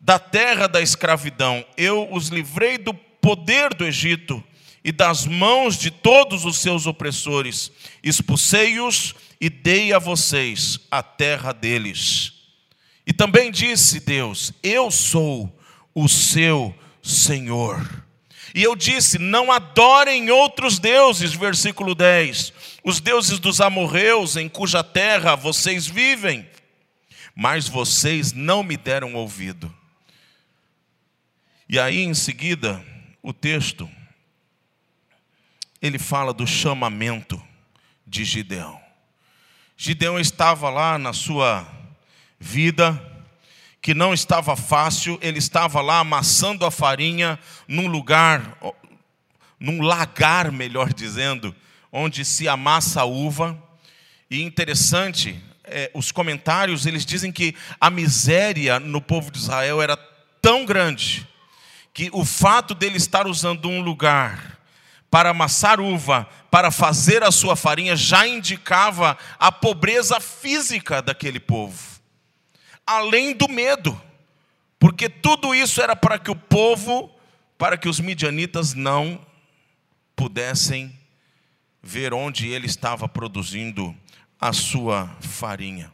da 0.00 0.18
terra 0.18 0.66
da 0.66 0.80
escravidão, 0.80 1.64
eu 1.76 2.12
os 2.12 2.30
livrei 2.30 2.78
do 2.78 2.92
poder 2.92 3.74
do 3.74 3.84
Egito 3.84 4.42
e 4.82 4.90
das 4.90 5.24
mãos 5.24 5.78
de 5.78 5.92
todos 5.92 6.44
os 6.44 6.58
seus 6.58 6.84
opressores, 6.88 7.70
expulsei-os 8.02 9.14
e 9.40 9.48
dei 9.48 9.92
a 9.92 10.00
vocês 10.00 10.80
a 10.90 11.00
terra 11.00 11.52
deles. 11.52 12.32
E 13.06 13.12
também 13.12 13.52
disse 13.52 14.00
Deus: 14.00 14.52
Eu 14.64 14.90
sou 14.90 15.56
o 15.94 16.08
seu 16.08 16.74
Senhor. 17.00 18.02
E 18.54 18.62
eu 18.62 18.76
disse: 18.76 19.18
Não 19.18 19.50
adorem 19.50 20.30
outros 20.30 20.78
deuses, 20.78 21.32
versículo 21.32 21.94
10, 21.94 22.52
os 22.84 23.00
deuses 23.00 23.38
dos 23.38 23.60
amorreus 23.60 24.36
em 24.36 24.48
cuja 24.48 24.84
terra 24.84 25.34
vocês 25.34 25.86
vivem, 25.86 26.48
mas 27.34 27.68
vocês 27.68 28.32
não 28.32 28.62
me 28.62 28.76
deram 28.76 29.14
ouvido. 29.14 29.74
E 31.68 31.78
aí 31.78 32.00
em 32.00 32.12
seguida, 32.12 32.84
o 33.22 33.32
texto, 33.32 33.88
ele 35.80 35.98
fala 35.98 36.34
do 36.34 36.46
chamamento 36.46 37.42
de 38.06 38.24
Gideão. 38.24 38.80
Gideão 39.76 40.20
estava 40.20 40.68
lá 40.68 40.98
na 40.98 41.12
sua 41.12 41.66
vida, 42.38 43.12
que 43.83 43.92
não 43.92 44.14
estava 44.14 44.55
fácil, 44.55 45.18
ele 45.21 45.40
estava 45.40 45.81
lá 45.81 45.99
amassando 45.99 46.64
a 46.64 46.71
farinha 46.71 47.37
num 47.66 47.88
lugar, 47.88 48.57
num 49.59 49.83
lagar, 49.83 50.53
melhor 50.53 50.95
dizendo, 50.95 51.53
onde 51.90 52.25
se 52.25 52.47
amassa 52.47 53.01
a 53.01 53.05
uva. 53.05 53.61
E 54.31 54.40
interessante, 54.40 55.42
é, 55.64 55.90
os 55.95 56.12
comentários 56.12 56.87
eles 56.87 57.05
dizem 57.05 57.33
que 57.33 57.57
a 57.81 57.90
miséria 57.90 58.79
no 58.79 59.01
povo 59.03 59.33
de 59.33 59.38
Israel 59.38 59.83
era 59.83 59.97
tão 60.40 60.64
grande 60.64 61.27
que 61.92 62.09
o 62.12 62.25
fato 62.25 62.77
dele 62.77 62.97
estar 62.99 63.27
usando 63.27 63.68
um 63.68 63.81
lugar 63.81 64.61
para 65.11 65.31
amassar 65.31 65.81
uva, 65.81 66.27
para 66.53 66.71
fazer 66.71 67.25
a 67.25 67.33
sua 67.33 67.57
farinha, 67.57 67.97
já 67.97 68.27
indicava 68.29 69.18
a 69.40 69.51
pobreza 69.51 70.21
física 70.21 71.03
daquele 71.03 71.40
povo 71.40 71.91
além 72.96 73.35
do 73.35 73.48
medo, 73.48 74.00
porque 74.78 75.09
tudo 75.09 75.55
isso 75.55 75.81
era 75.81 75.94
para 75.94 76.18
que 76.18 76.31
o 76.31 76.37
povo, 76.37 77.11
para 77.57 77.76
que 77.76 77.88
os 77.88 78.00
midianitas 78.00 78.74
não 78.74 79.24
pudessem 80.16 80.96
ver 81.83 82.12
onde 82.12 82.48
ele 82.48 82.66
estava 82.66 83.09
produzindo 83.09 83.96
a 84.40 84.52
sua 84.52 85.09
farinha. 85.20 85.92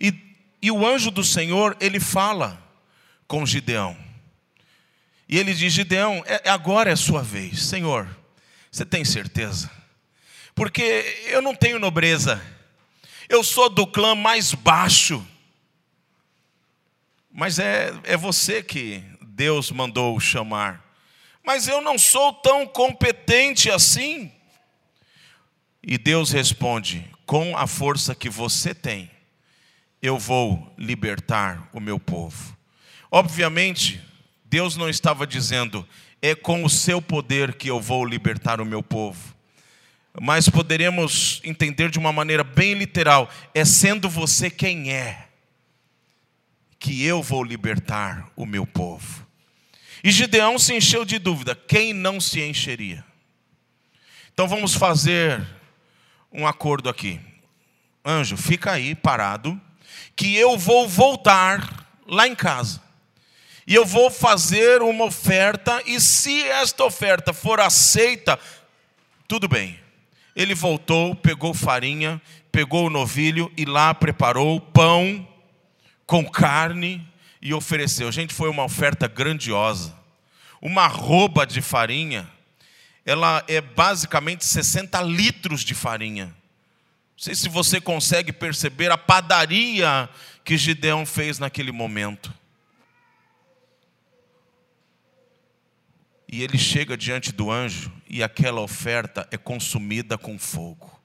E, 0.00 0.12
e 0.60 0.70
o 0.70 0.86
anjo 0.86 1.10
do 1.10 1.24
Senhor, 1.24 1.76
ele 1.80 2.00
fala 2.00 2.62
com 3.26 3.46
Gideão. 3.46 3.96
E 5.28 5.38
ele 5.38 5.54
diz: 5.54 5.72
Gideão, 5.72 6.22
é, 6.26 6.48
agora 6.48 6.90
é 6.90 6.94
a 6.94 6.96
sua 6.96 7.22
vez. 7.22 7.62
Senhor, 7.64 8.08
você 8.70 8.84
tem 8.84 9.04
certeza? 9.04 9.70
Porque 10.54 10.82
eu 11.26 11.40
não 11.40 11.54
tenho 11.54 11.78
nobreza, 11.78 12.42
eu 13.28 13.44
sou 13.44 13.70
do 13.70 13.86
clã 13.86 14.14
mais 14.14 14.54
baixo 14.54 15.24
mas 17.38 17.60
é, 17.60 17.94
é 18.02 18.16
você 18.16 18.64
que 18.64 19.00
Deus 19.22 19.70
mandou 19.70 20.18
chamar. 20.18 20.84
Mas 21.40 21.68
eu 21.68 21.80
não 21.80 21.96
sou 21.96 22.32
tão 22.32 22.66
competente 22.66 23.70
assim. 23.70 24.32
E 25.80 25.96
Deus 25.96 26.32
responde: 26.32 27.08
com 27.24 27.56
a 27.56 27.68
força 27.68 28.12
que 28.12 28.28
você 28.28 28.74
tem, 28.74 29.08
eu 30.02 30.18
vou 30.18 30.74
libertar 30.76 31.68
o 31.72 31.78
meu 31.78 32.00
povo. 32.00 32.56
Obviamente, 33.08 34.02
Deus 34.44 34.76
não 34.76 34.88
estava 34.88 35.24
dizendo, 35.24 35.86
é 36.20 36.34
com 36.34 36.64
o 36.64 36.68
seu 36.68 37.00
poder 37.00 37.54
que 37.54 37.70
eu 37.70 37.80
vou 37.80 38.04
libertar 38.04 38.60
o 38.60 38.66
meu 38.66 38.82
povo. 38.82 39.32
Mas 40.20 40.48
poderemos 40.48 41.40
entender 41.44 41.88
de 41.88 42.00
uma 42.00 42.12
maneira 42.12 42.42
bem 42.42 42.74
literal: 42.74 43.30
é 43.54 43.64
sendo 43.64 44.08
você 44.08 44.50
quem 44.50 44.92
é 44.92 45.27
que 46.78 47.04
eu 47.04 47.22
vou 47.22 47.42
libertar 47.42 48.30
o 48.36 48.46
meu 48.46 48.66
povo. 48.66 49.26
E 50.02 50.10
Gideão 50.10 50.58
se 50.58 50.74
encheu 50.74 51.04
de 51.04 51.18
dúvida: 51.18 51.54
quem 51.54 51.92
não 51.92 52.20
se 52.20 52.40
encheria? 52.40 53.04
Então 54.32 54.46
vamos 54.46 54.74
fazer 54.74 55.44
um 56.32 56.46
acordo 56.46 56.88
aqui. 56.88 57.20
Anjo, 58.04 58.36
fica 58.36 58.72
aí 58.72 58.94
parado, 58.94 59.60
que 60.14 60.36
eu 60.36 60.56
vou 60.56 60.88
voltar 60.88 61.86
lá 62.06 62.26
em 62.26 62.34
casa. 62.34 62.80
E 63.66 63.74
eu 63.74 63.84
vou 63.84 64.10
fazer 64.10 64.80
uma 64.80 65.04
oferta, 65.04 65.82
e 65.84 66.00
se 66.00 66.42
esta 66.42 66.84
oferta 66.84 67.34
for 67.34 67.60
aceita, 67.60 68.38
tudo 69.26 69.46
bem. 69.46 69.78
Ele 70.34 70.54
voltou, 70.54 71.14
pegou 71.14 71.52
farinha, 71.52 72.22
pegou 72.50 72.86
o 72.86 72.90
novilho 72.90 73.52
e 73.58 73.66
lá 73.66 73.92
preparou 73.92 74.58
pão 74.58 75.27
com 76.08 76.24
carne 76.24 77.06
e 77.40 77.52
ofereceu. 77.52 78.10
Gente, 78.10 78.32
foi 78.32 78.48
uma 78.48 78.64
oferta 78.64 79.06
grandiosa. 79.06 79.94
Uma 80.60 80.86
rouba 80.86 81.46
de 81.46 81.60
farinha, 81.60 82.26
ela 83.04 83.44
é 83.46 83.60
basicamente 83.60 84.44
60 84.44 85.02
litros 85.02 85.60
de 85.60 85.74
farinha. 85.74 86.24
Não 86.24 87.24
sei 87.24 87.34
se 87.34 87.48
você 87.50 87.78
consegue 87.78 88.32
perceber 88.32 88.90
a 88.90 88.96
padaria 88.96 90.08
que 90.42 90.56
Gideão 90.56 91.04
fez 91.04 91.38
naquele 91.38 91.70
momento. 91.70 92.32
E 96.26 96.42
ele 96.42 96.56
chega 96.56 96.96
diante 96.96 97.32
do 97.32 97.50
anjo 97.50 97.92
e 98.08 98.22
aquela 98.22 98.62
oferta 98.62 99.28
é 99.30 99.36
consumida 99.36 100.16
com 100.16 100.38
fogo. 100.38 100.98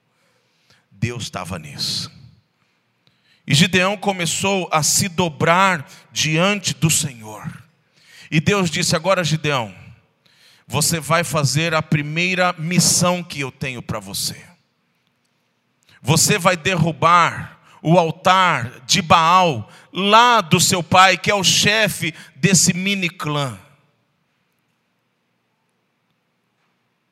Deus 0.90 1.24
estava 1.24 1.58
nisso. 1.58 2.23
E 3.46 3.54
Gideão 3.54 3.96
começou 3.96 4.68
a 4.72 4.82
se 4.82 5.08
dobrar 5.08 5.86
diante 6.10 6.74
do 6.74 6.88
Senhor. 6.88 7.62
E 8.30 8.40
Deus 8.40 8.70
disse: 8.70 8.96
Agora, 8.96 9.22
Gideão, 9.22 9.74
você 10.66 10.98
vai 10.98 11.22
fazer 11.22 11.74
a 11.74 11.82
primeira 11.82 12.54
missão 12.54 13.22
que 13.22 13.40
eu 13.40 13.52
tenho 13.52 13.82
para 13.82 14.00
você. 14.00 14.42
Você 16.00 16.38
vai 16.38 16.56
derrubar 16.56 17.60
o 17.82 17.98
altar 17.98 18.80
de 18.86 19.02
Baal, 19.02 19.70
lá 19.92 20.40
do 20.40 20.58
seu 20.58 20.82
pai, 20.82 21.18
que 21.18 21.30
é 21.30 21.34
o 21.34 21.44
chefe 21.44 22.14
desse 22.36 22.72
mini 22.72 23.10
clã. 23.10 23.58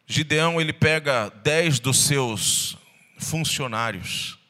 Gideão 0.07 0.61
ele 0.61 0.73
pega 0.73 1.31
dez 1.43 1.79
dos 1.79 2.05
seus 2.05 2.77
funcionários 3.19 4.42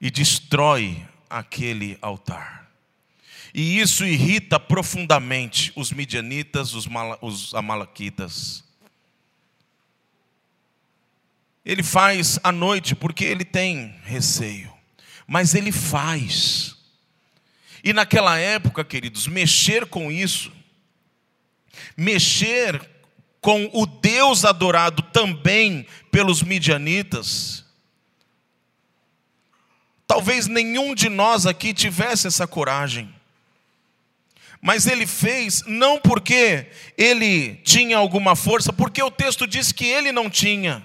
e 0.00 0.10
destrói 0.10 1.06
aquele 1.28 1.98
altar. 2.00 2.70
E 3.52 3.80
isso 3.80 4.04
irrita 4.04 4.60
profundamente 4.60 5.72
os 5.74 5.90
midianitas, 5.90 6.74
os, 6.74 6.86
os 7.20 7.54
amalequitas. 7.54 8.62
Ele 11.64 11.82
faz 11.82 12.38
à 12.42 12.52
noite 12.52 12.94
porque 12.94 13.24
ele 13.24 13.44
tem 13.44 13.94
receio, 14.04 14.72
mas 15.26 15.54
ele 15.54 15.72
faz. 15.72 16.76
E 17.82 17.92
naquela 17.92 18.38
época, 18.38 18.84
queridos, 18.84 19.26
mexer 19.26 19.86
com 19.86 20.10
isso, 20.10 20.52
mexer 21.96 22.88
com 23.40 23.70
o 23.72 23.86
Deus 23.86 24.44
adorado 24.44 25.02
também 25.02 25.86
pelos 26.10 26.42
midianitas, 26.42 27.64
Talvez 30.08 30.46
nenhum 30.46 30.94
de 30.94 31.10
nós 31.10 31.44
aqui 31.44 31.74
tivesse 31.74 32.26
essa 32.26 32.46
coragem. 32.46 33.14
Mas 34.60 34.86
ele 34.86 35.06
fez 35.06 35.62
não 35.66 36.00
porque 36.00 36.66
ele 36.96 37.56
tinha 37.56 37.98
alguma 37.98 38.34
força, 38.34 38.72
porque 38.72 39.02
o 39.02 39.10
texto 39.10 39.46
diz 39.46 39.70
que 39.70 39.84
ele 39.84 40.10
não 40.10 40.30
tinha. 40.30 40.82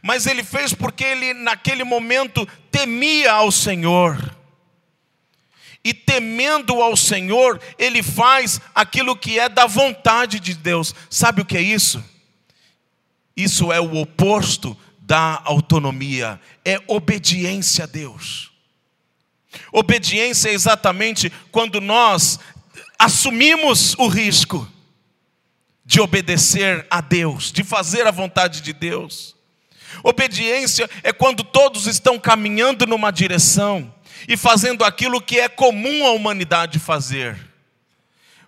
Mas 0.00 0.26
ele 0.26 0.44
fez 0.44 0.72
porque 0.72 1.02
ele, 1.02 1.34
naquele 1.34 1.82
momento, 1.82 2.46
temia 2.70 3.32
ao 3.32 3.50
Senhor. 3.50 4.34
E 5.84 5.92
temendo 5.92 6.80
ao 6.80 6.96
Senhor, 6.96 7.60
ele 7.76 8.00
faz 8.00 8.60
aquilo 8.72 9.16
que 9.16 9.40
é 9.40 9.48
da 9.48 9.66
vontade 9.66 10.38
de 10.38 10.54
Deus. 10.54 10.94
Sabe 11.10 11.42
o 11.42 11.44
que 11.44 11.56
é 11.56 11.60
isso? 11.60 12.02
Isso 13.36 13.72
é 13.72 13.80
o 13.80 13.96
oposto 13.96 14.78
da 15.06 15.42
autonomia, 15.44 16.40
é 16.64 16.80
obediência 16.86 17.84
a 17.84 17.86
Deus. 17.86 18.50
Obediência 19.70 20.48
é 20.48 20.54
exatamente 20.54 21.30
quando 21.52 21.80
nós 21.80 22.40
assumimos 22.98 23.94
o 23.98 24.08
risco 24.08 24.66
de 25.84 26.00
obedecer 26.00 26.86
a 26.90 27.02
Deus, 27.02 27.52
de 27.52 27.62
fazer 27.62 28.06
a 28.06 28.10
vontade 28.10 28.62
de 28.62 28.72
Deus. 28.72 29.36
Obediência 30.02 30.88
é 31.02 31.12
quando 31.12 31.44
todos 31.44 31.86
estão 31.86 32.18
caminhando 32.18 32.86
numa 32.86 33.10
direção 33.10 33.94
e 34.26 34.38
fazendo 34.38 34.84
aquilo 34.84 35.20
que 35.20 35.38
é 35.38 35.50
comum 35.50 36.06
à 36.06 36.12
humanidade 36.12 36.78
fazer. 36.78 37.53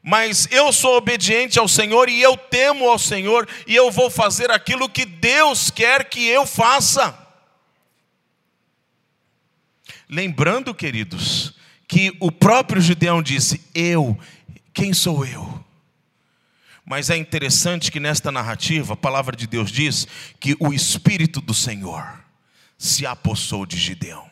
Mas 0.08 0.46
eu 0.52 0.72
sou 0.72 0.98
obediente 0.98 1.58
ao 1.58 1.66
Senhor 1.66 2.08
e 2.08 2.22
eu 2.22 2.36
temo 2.36 2.88
ao 2.88 2.96
Senhor 2.96 3.48
e 3.66 3.74
eu 3.74 3.90
vou 3.90 4.08
fazer 4.08 4.52
aquilo 4.52 4.88
que 4.88 5.04
Deus 5.04 5.68
quer 5.68 6.08
que 6.08 6.24
eu 6.28 6.46
faça. 6.46 7.18
Lembrando, 10.08 10.72
queridos, 10.72 11.54
que 11.88 12.16
o 12.20 12.30
próprio 12.30 12.80
Gideão 12.80 13.20
disse: 13.20 13.60
Eu, 13.74 14.16
quem 14.72 14.94
sou 14.94 15.26
eu? 15.26 15.64
Mas 16.84 17.10
é 17.10 17.16
interessante 17.16 17.90
que 17.90 17.98
nesta 17.98 18.30
narrativa, 18.30 18.94
a 18.94 18.96
palavra 18.96 19.34
de 19.34 19.48
Deus 19.48 19.72
diz 19.72 20.06
que 20.38 20.56
o 20.60 20.72
Espírito 20.72 21.40
do 21.40 21.52
Senhor 21.52 22.24
se 22.78 23.04
apossou 23.04 23.66
de 23.66 23.76
Gideão. 23.76 24.25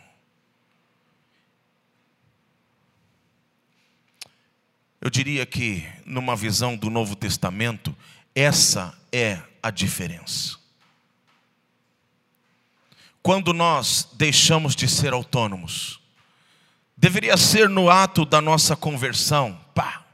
Eu 5.05 5.11
diria 5.11 5.45
que, 5.45 5.87
numa 6.07 6.35
visão 6.35 6.75
do 6.75 6.89
Novo 6.89 7.15
Testamento, 7.15 7.95
essa 8.35 8.99
é 9.13 9.39
a 9.63 9.71
diferença. 9.71 10.57
Quando 13.23 13.53
nós 13.53 14.09
deixamos 14.15 14.75
de 14.75 14.89
ser 14.89 15.13
autônomos, 15.13 16.01
deveria 16.97 17.37
ser 17.37 17.69
no 17.69 17.91
ato 17.91 18.25
da 18.25 18.41
nossa 18.41 18.75
conversão, 18.75 19.61
pá. 19.75 20.07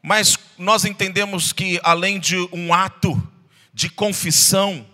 Mas 0.00 0.38
nós 0.56 0.84
entendemos 0.84 1.52
que, 1.52 1.80
além 1.82 2.20
de 2.20 2.36
um 2.52 2.72
ato 2.72 3.20
de 3.74 3.90
confissão, 3.90 4.86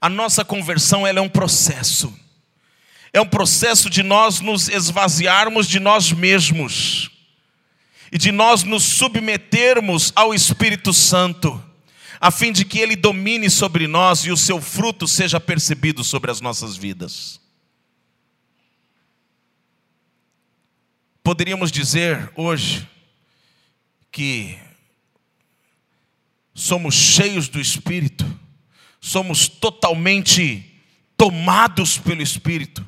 a 0.00 0.08
nossa 0.08 0.44
conversão 0.44 1.06
ela 1.06 1.20
é 1.20 1.22
um 1.22 1.28
processo 1.28 2.12
é 3.16 3.20
um 3.20 3.26
processo 3.26 3.88
de 3.88 4.02
nós 4.02 4.40
nos 4.40 4.68
esvaziarmos 4.68 5.66
de 5.66 5.80
nós 5.80 6.12
mesmos 6.12 7.10
e 8.12 8.18
de 8.18 8.30
nós 8.30 8.62
nos 8.62 8.82
submetermos 8.82 10.12
ao 10.14 10.34
Espírito 10.34 10.92
Santo, 10.92 11.62
a 12.20 12.30
fim 12.30 12.52
de 12.52 12.62
que 12.62 12.78
ele 12.78 12.94
domine 12.94 13.48
sobre 13.48 13.86
nós 13.86 14.20
e 14.26 14.30
o 14.30 14.36
seu 14.36 14.60
fruto 14.60 15.08
seja 15.08 15.40
percebido 15.40 16.04
sobre 16.04 16.30
as 16.30 16.42
nossas 16.42 16.76
vidas. 16.76 17.40
Poderíamos 21.22 21.72
dizer 21.72 22.30
hoje 22.36 22.86
que 24.12 24.58
somos 26.52 26.94
cheios 26.94 27.48
do 27.48 27.58
Espírito, 27.58 28.26
somos 29.00 29.48
totalmente 29.48 30.82
tomados 31.16 31.96
pelo 31.96 32.20
Espírito, 32.20 32.84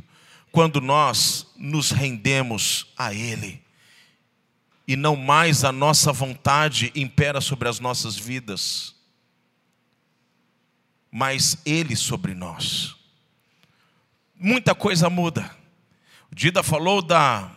quando 0.51 0.81
nós 0.81 1.47
nos 1.57 1.91
rendemos 1.91 2.87
a 2.97 3.13
Ele 3.13 3.63
e 4.87 4.97
não 4.97 5.15
mais 5.15 5.65
a 5.65 5.71
nossa 5.71 6.13
vontade 6.13 6.91
impera 6.95 7.41
sobre 7.41 7.69
as 7.69 7.79
nossas 7.79 8.17
vidas, 8.17 8.95
mas 11.11 11.59
Ele 11.67 11.95
sobre 11.95 12.33
nós. 12.33 12.97
Muita 14.35 14.75
coisa 14.75 15.11
muda. 15.11 15.55
O 16.33 16.35
Dida 16.35 16.63
falou 16.63 17.03
da 17.03 17.51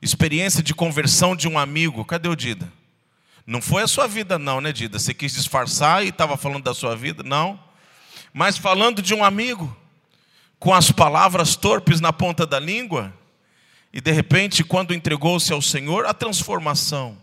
experiência 0.00 0.62
de 0.62 0.74
conversão 0.74 1.36
de 1.36 1.46
um 1.46 1.58
amigo. 1.58 2.04
Cadê 2.04 2.28
o 2.28 2.34
Dida? 2.34 2.72
Não 3.46 3.62
foi 3.62 3.82
a 3.82 3.88
sua 3.88 4.08
vida, 4.08 4.38
não, 4.38 4.60
né, 4.60 4.72
Dida? 4.72 4.98
Você 4.98 5.14
quis 5.14 5.34
disfarçar 5.34 6.04
e 6.04 6.08
estava 6.08 6.36
falando 6.36 6.64
da 6.64 6.74
sua 6.74 6.96
vida? 6.96 7.22
Não. 7.22 7.62
Mas 8.32 8.56
falando 8.56 9.02
de 9.02 9.14
um 9.14 9.24
amigo 9.24 9.76
com 10.62 10.72
as 10.72 10.92
palavras 10.92 11.56
torpes 11.56 12.00
na 12.00 12.12
ponta 12.12 12.46
da 12.46 12.60
língua, 12.60 13.12
e 13.92 14.00
de 14.00 14.12
repente, 14.12 14.62
quando 14.62 14.94
entregou-se 14.94 15.52
ao 15.52 15.60
Senhor, 15.60 16.06
a 16.06 16.14
transformação. 16.14 17.18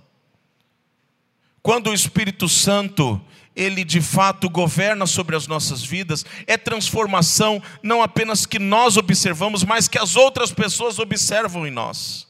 Quando 1.64 1.90
o 1.90 1.94
Espírito 1.94 2.50
Santo, 2.50 3.20
ele 3.56 3.86
de 3.86 4.02
fato 4.02 4.50
governa 4.50 5.08
sobre 5.08 5.38
as 5.38 5.48
nossas 5.48 5.82
vidas, 5.82 6.26
é 6.46 6.58
transformação 6.58 7.64
não 7.82 8.04
apenas 8.04 8.46
que 8.46 8.60
nós 8.60 8.98
observamos, 8.98 9.64
mas 9.64 9.88
que 9.88 9.98
as 9.98 10.18
outras 10.18 10.52
pessoas 10.52 11.00
observam 11.00 11.66
em 11.66 11.72
nós. 11.72 12.28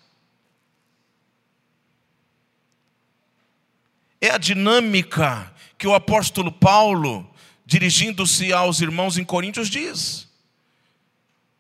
É 4.22 4.30
a 4.30 4.38
dinâmica 4.38 5.52
que 5.76 5.88
o 5.88 5.96
apóstolo 5.96 6.52
Paulo, 6.52 7.28
dirigindo-se 7.66 8.54
aos 8.54 8.80
irmãos 8.80 9.18
em 9.18 9.24
Coríntios, 9.24 9.72
diz. 9.72 10.29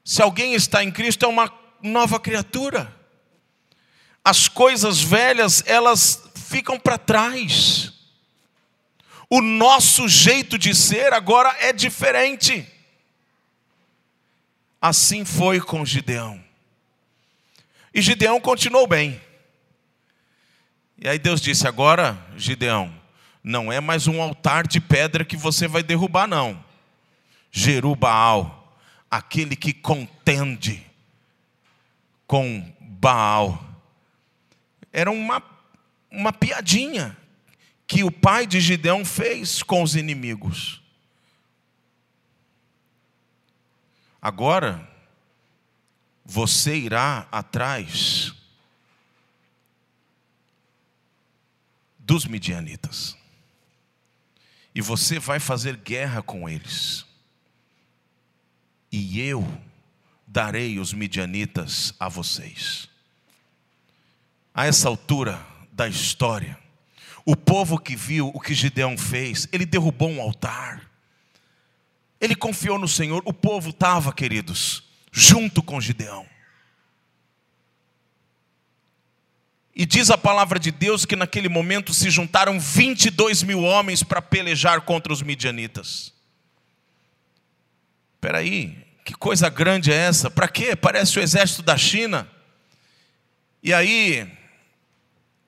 Se 0.09 0.23
alguém 0.23 0.55
está 0.55 0.83
em 0.83 0.91
Cristo, 0.91 1.23
é 1.23 1.27
uma 1.27 1.53
nova 1.83 2.19
criatura. 2.19 2.91
As 4.25 4.47
coisas 4.47 4.99
velhas, 4.99 5.63
elas 5.67 6.23
ficam 6.33 6.79
para 6.79 6.97
trás. 6.97 7.93
O 9.29 9.39
nosso 9.39 10.07
jeito 10.07 10.57
de 10.57 10.73
ser 10.73 11.13
agora 11.13 11.55
é 11.59 11.71
diferente. 11.71 12.67
Assim 14.81 15.23
foi 15.23 15.61
com 15.61 15.85
Gideão. 15.85 16.43
E 17.93 18.01
Gideão 18.01 18.41
continuou 18.41 18.87
bem. 18.87 19.21
E 20.97 21.07
aí 21.07 21.19
Deus 21.19 21.39
disse: 21.39 21.67
Agora, 21.67 22.17
Gideão, 22.35 22.91
não 23.43 23.71
é 23.71 23.79
mais 23.79 24.07
um 24.07 24.19
altar 24.19 24.65
de 24.65 24.81
pedra 24.81 25.23
que 25.23 25.37
você 25.37 25.67
vai 25.67 25.83
derrubar, 25.83 26.25
não. 26.25 26.65
Jerubaal 27.51 28.58
aquele 29.09 29.55
que 29.55 29.73
contende 29.73 30.85
com 32.27 32.71
Baal. 32.79 33.65
Era 34.91 35.09
uma, 35.09 35.43
uma 36.11 36.31
piadinha 36.31 37.17
que 37.87 38.03
o 38.03 38.11
pai 38.11 38.45
de 38.45 38.59
Gideão 38.59 39.03
fez 39.03 39.63
com 39.63 39.81
os 39.81 39.95
inimigos. 39.95 40.81
Agora, 44.21 44.87
você 46.23 46.75
irá 46.75 47.27
atrás 47.31 48.33
dos 51.97 52.25
midianitas. 52.25 53.17
E 54.75 54.81
você 54.81 55.17
vai 55.17 55.39
fazer 55.39 55.77
guerra 55.77 56.21
com 56.21 56.47
eles 56.47 57.08
e 58.91 59.19
eu 59.19 59.45
darei 60.25 60.79
os 60.79 60.93
midianitas 60.93 61.93
a 61.99 62.07
vocês. 62.07 62.87
A 64.53 64.65
essa 64.65 64.87
altura 64.87 65.43
da 65.71 65.87
história, 65.87 66.57
o 67.25 67.35
povo 67.35 67.77
que 67.77 67.95
viu 67.95 68.31
o 68.33 68.39
que 68.39 68.53
Gideão 68.53 68.97
fez, 68.97 69.47
ele 69.51 69.65
derrubou 69.65 70.09
um 70.09 70.21
altar, 70.21 70.89
ele 72.19 72.35
confiou 72.35 72.77
no 72.77 72.87
Senhor, 72.87 73.21
o 73.25 73.33
povo 73.33 73.69
estava, 73.69 74.11
queridos, 74.11 74.83
junto 75.11 75.63
com 75.63 75.79
Gideão. 75.79 76.25
E 79.73 79.85
diz 79.85 80.09
a 80.09 80.17
palavra 80.17 80.59
de 80.59 80.71
Deus 80.71 81.05
que 81.05 81.15
naquele 81.15 81.47
momento 81.47 81.93
se 81.93 82.09
juntaram 82.09 82.59
22 82.59 83.43
mil 83.43 83.63
homens 83.63 84.03
para 84.03 84.21
pelejar 84.21 84.81
contra 84.81 85.13
os 85.13 85.21
midianitas. 85.21 86.13
Espera 88.19 88.39
aí, 88.39 88.85
que 89.05 89.13
coisa 89.13 89.47
grande 89.47 89.93
é 89.93 89.95
essa? 89.95 90.29
Para 90.29 90.49
quê? 90.49 90.75
Parece 90.75 91.17
o 91.17 91.21
exército 91.21 91.63
da 91.63 91.77
China. 91.77 92.29
E 93.63 93.73
aí, 93.73 94.29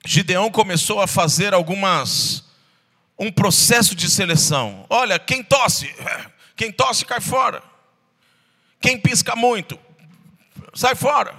Gideão 0.06 0.50
começou 0.50 1.02
a 1.02 1.06
fazer 1.06 1.54
algumas 1.54 2.46
um 3.20 3.30
processo 3.30 3.94
de 3.94 4.10
seleção. 4.10 4.86
Olha, 4.90 5.20
quem 5.20 5.44
tosse, 5.44 5.94
quem 6.56 6.72
tosse 6.72 7.04
cai 7.04 7.20
fora. 7.20 7.62
Quem 8.80 8.98
pisca 8.98 9.36
muito, 9.36 9.78
sai 10.74 10.96
fora. 10.96 11.36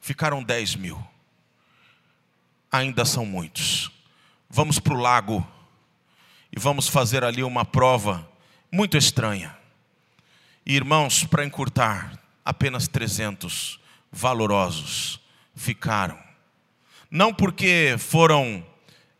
Ficaram 0.00 0.42
10 0.42 0.76
mil. 0.76 1.06
Ainda 2.72 3.04
são 3.04 3.26
muitos. 3.26 3.90
Vamos 4.48 4.78
para 4.78 4.94
o 4.94 4.98
lago 4.98 5.46
e 6.50 6.58
vamos 6.58 6.88
fazer 6.88 7.24
ali 7.24 7.44
uma 7.44 7.66
prova 7.66 8.26
muito 8.72 8.96
estranha. 8.96 9.54
Irmãos, 10.66 11.24
para 11.24 11.44
encurtar, 11.44 12.18
apenas 12.42 12.88
300 12.88 13.78
valorosos 14.10 15.20
ficaram. 15.54 16.18
Não 17.10 17.34
porque 17.34 17.96
foram 17.98 18.64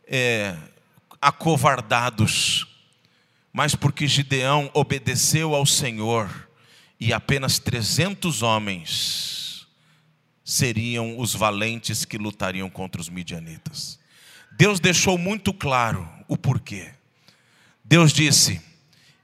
é, 0.07 0.55
acovardados, 1.21 2.65
mas 3.53 3.75
porque 3.75 4.07
Gideão 4.07 4.71
obedeceu 4.73 5.53
ao 5.53 5.67
Senhor 5.67 6.49
e 6.99 7.13
apenas 7.13 7.59
300 7.59 8.41
homens 8.41 9.67
seriam 10.43 11.19
os 11.19 11.35
valentes 11.35 12.05
que 12.05 12.17
lutariam 12.17 12.71
contra 12.71 12.99
os 12.99 13.07
midianitas. 13.07 13.99
Deus 14.57 14.79
deixou 14.79 15.15
muito 15.15 15.53
claro 15.53 16.09
o 16.27 16.35
porquê. 16.35 16.91
Deus 17.83 18.11
disse: 18.11 18.59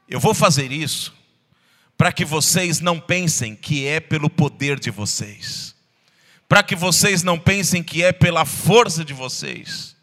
Eu 0.08 0.20
vou 0.20 0.36
fazer 0.36 0.72
isso 0.72 1.20
para 2.02 2.12
que 2.12 2.26
vocês 2.26 2.80
não 2.80 3.00
pensem 3.00 3.56
que 3.56 3.86
é 3.86 4.00
pelo 4.00 4.28
poder 4.28 4.80
de 4.80 4.90
vocês, 4.90 5.76
para 6.50 6.64
que 6.64 6.76
vocês 6.76 7.22
não 7.22 7.38
pensem 7.38 7.84
que 7.84 8.02
é 8.02 8.12
pela 8.12 8.44
força 8.44 9.06
de 9.06 9.14
vocês. 9.14 9.96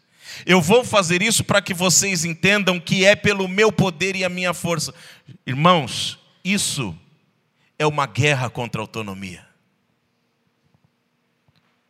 Eu 0.45 0.61
vou 0.61 0.85
fazer 0.85 1.21
isso 1.21 1.43
para 1.43 1.61
que 1.61 1.73
vocês 1.73 2.23
entendam 2.23 2.79
que 2.79 3.03
é 3.03 3.17
pelo 3.17 3.49
meu 3.49 3.69
poder 3.69 4.15
e 4.15 4.23
a 4.23 4.29
minha 4.29 4.53
força. 4.53 4.95
Irmãos, 5.45 6.17
isso 6.41 6.97
é 7.77 7.85
uma 7.85 8.05
guerra 8.05 8.49
contra 8.49 8.79
a 8.79 8.83
autonomia. 8.83 9.45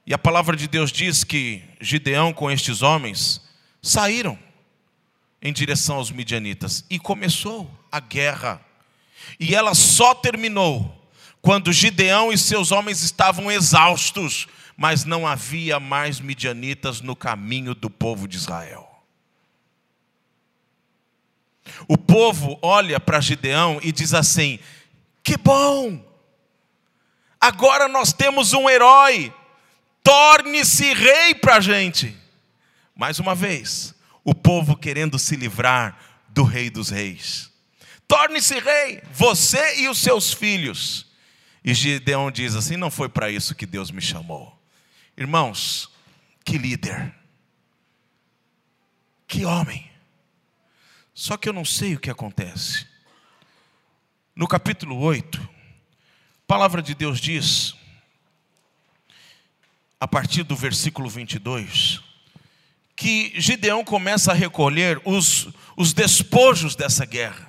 E 0.08 0.12
a 0.12 0.18
palavra 0.18 0.58
de 0.58 0.68
Deus 0.68 0.92
diz 0.92 1.24
que 1.24 1.62
Gideão 1.80 2.34
com 2.34 2.50
estes 2.50 2.82
homens 2.82 3.48
saíram 3.80 4.40
em 5.40 5.54
direção 5.54 5.98
aos 5.98 6.10
midianitas 6.10 6.84
e 6.90 6.98
começou 6.98 7.70
a 7.92 8.00
guerra. 8.00 8.69
E 9.40 9.54
ela 9.54 9.76
só 9.76 10.16
terminou 10.16 10.96
quando 11.42 11.74
Gideão 11.74 12.32
e 12.32 12.38
seus 12.38 12.72
homens 12.72 13.02
estavam 13.02 13.52
exaustos, 13.52 14.48
mas 14.78 15.04
não 15.04 15.28
havia 15.28 15.80
mais 15.80 16.20
midianitas 16.20 17.02
no 17.02 17.16
caminho 17.16 17.76
do 17.76 17.90
povo 17.90 18.28
de 18.28 18.38
Israel. 18.38 18.88
O 21.88 21.98
povo 21.98 22.58
olha 22.62 23.00
para 23.00 23.20
Gideão 23.20 23.80
e 23.84 23.92
diz 23.92 24.14
assim: 24.14 24.60
Que 25.24 25.38
bom! 25.38 26.04
Agora 27.40 27.88
nós 27.88 28.12
temos 28.12 28.54
um 28.54 28.70
herói 28.70 29.34
torne-se 30.04 30.94
rei 30.94 31.36
para 31.36 31.58
a 31.58 31.60
gente. 31.62 32.18
Mais 32.96 33.20
uma 33.20 33.36
vez, 33.36 33.94
o 34.24 34.34
povo 34.34 34.76
querendo 34.76 35.18
se 35.20 35.36
livrar 35.36 35.98
do 36.30 36.44
rei 36.44 36.70
dos 36.70 36.90
reis. 36.90 37.49
Torne-se 38.10 38.60
rei, 38.60 39.04
você 39.14 39.82
e 39.82 39.88
os 39.88 40.00
seus 40.00 40.34
filhos. 40.34 41.06
E 41.64 41.76
Gideão 41.76 42.32
diz 42.32 42.56
assim: 42.56 42.76
não 42.76 42.90
foi 42.90 43.08
para 43.08 43.30
isso 43.30 43.54
que 43.54 43.68
Deus 43.68 43.92
me 43.92 44.02
chamou. 44.02 44.60
Irmãos, 45.16 45.92
que 46.44 46.58
líder, 46.58 47.14
que 49.28 49.46
homem. 49.46 49.88
Só 51.14 51.38
que 51.38 51.48
eu 51.48 51.54
não 51.54 51.64
sei 51.64 51.94
o 51.94 52.00
que 52.00 52.10
acontece. 52.10 52.88
No 54.36 54.48
capítulo 54.48 54.98
8, 54.98 55.40
a 55.40 56.48
palavra 56.48 56.82
de 56.82 56.96
Deus 56.96 57.22
diz 57.22 57.76
a 60.00 60.08
partir 60.08 60.42
do 60.42 60.56
versículo 60.56 61.08
22, 61.08 62.02
que 62.96 63.40
Gideão 63.40 63.86
começa 63.86 64.32
a 64.32 64.36
recolher 64.36 65.00
os, 65.06 65.50
os 65.78 65.94
despojos 65.94 66.76
dessa 66.76 67.06
guerra. 67.06 67.49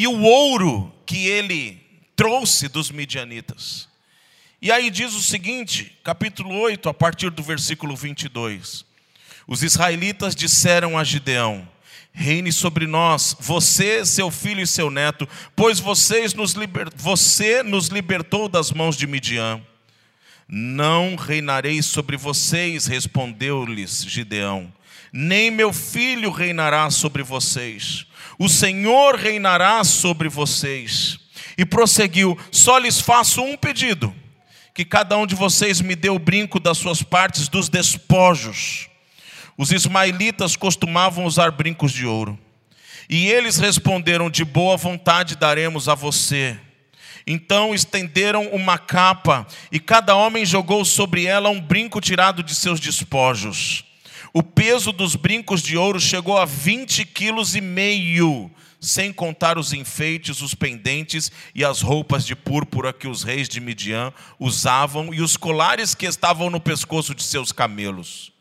E 0.00 0.06
o 0.06 0.22
ouro 0.22 0.90
que 1.04 1.26
ele 1.26 1.78
trouxe 2.16 2.68
dos 2.68 2.90
midianitas. 2.90 3.86
E 4.62 4.72
aí 4.72 4.88
diz 4.88 5.12
o 5.12 5.22
seguinte, 5.22 5.94
capítulo 6.02 6.58
8, 6.58 6.88
a 6.88 6.94
partir 6.94 7.28
do 7.28 7.42
versículo 7.42 7.94
22. 7.94 8.86
Os 9.46 9.62
israelitas 9.62 10.34
disseram 10.34 10.96
a 10.96 11.04
Gideão: 11.04 11.68
Reine 12.14 12.50
sobre 12.50 12.86
nós, 12.86 13.36
você, 13.38 14.06
seu 14.06 14.30
filho 14.30 14.62
e 14.62 14.66
seu 14.66 14.90
neto, 14.90 15.28
pois 15.54 15.78
vocês 15.78 16.32
nos 16.32 16.52
liber... 16.52 16.88
você 16.96 17.62
nos 17.62 17.88
libertou 17.88 18.48
das 18.48 18.72
mãos 18.72 18.96
de 18.96 19.06
Midian. 19.06 19.60
Não 20.48 21.14
reinarei 21.14 21.82
sobre 21.82 22.16
vocês, 22.16 22.86
respondeu-lhes 22.86 24.02
Gideão. 24.08 24.72
Nem 25.12 25.50
meu 25.50 25.74
filho 25.74 26.30
reinará 26.30 26.88
sobre 26.88 27.22
vocês. 27.22 28.06
O 28.40 28.48
Senhor 28.48 29.16
reinará 29.16 29.84
sobre 29.84 30.26
vocês. 30.26 31.18
E 31.58 31.66
prosseguiu: 31.66 32.38
Só 32.50 32.78
lhes 32.78 32.98
faço 32.98 33.42
um 33.42 33.54
pedido: 33.54 34.14
que 34.72 34.82
cada 34.82 35.14
um 35.18 35.26
de 35.26 35.34
vocês 35.34 35.82
me 35.82 35.94
dê 35.94 36.08
o 36.08 36.18
brinco 36.18 36.58
das 36.58 36.78
suas 36.78 37.02
partes 37.02 37.48
dos 37.48 37.68
despojos. 37.68 38.88
Os 39.58 39.70
ismaelitas 39.70 40.56
costumavam 40.56 41.26
usar 41.26 41.50
brincos 41.50 41.92
de 41.92 42.06
ouro. 42.06 42.38
E 43.10 43.28
eles 43.28 43.58
responderam: 43.58 44.30
De 44.30 44.42
boa 44.42 44.74
vontade 44.74 45.36
daremos 45.36 45.86
a 45.86 45.94
você. 45.94 46.58
Então 47.26 47.74
estenderam 47.74 48.46
uma 48.46 48.78
capa, 48.78 49.46
e 49.70 49.78
cada 49.78 50.16
homem 50.16 50.46
jogou 50.46 50.82
sobre 50.82 51.26
ela 51.26 51.50
um 51.50 51.60
brinco 51.60 52.00
tirado 52.00 52.42
de 52.42 52.54
seus 52.54 52.80
despojos. 52.80 53.84
O 54.32 54.42
peso 54.42 54.92
dos 54.92 55.16
brincos 55.16 55.62
de 55.62 55.76
ouro 55.76 56.00
chegou 56.00 56.36
a 56.36 56.44
20 56.44 57.04
quilos 57.04 57.54
e 57.54 57.60
meio, 57.60 58.50
sem 58.80 59.12
contar 59.12 59.58
os 59.58 59.72
enfeites, 59.72 60.40
os 60.40 60.54
pendentes 60.54 61.30
e 61.54 61.64
as 61.64 61.80
roupas 61.80 62.24
de 62.24 62.34
púrpura 62.34 62.92
que 62.92 63.08
os 63.08 63.22
reis 63.22 63.48
de 63.48 63.60
Midian 63.60 64.12
usavam 64.38 65.12
e 65.12 65.20
os 65.20 65.36
colares 65.36 65.94
que 65.94 66.06
estavam 66.06 66.50
no 66.50 66.60
pescoço 66.60 67.14
de 67.14 67.22
seus 67.22 67.52
camelos. 67.52 68.32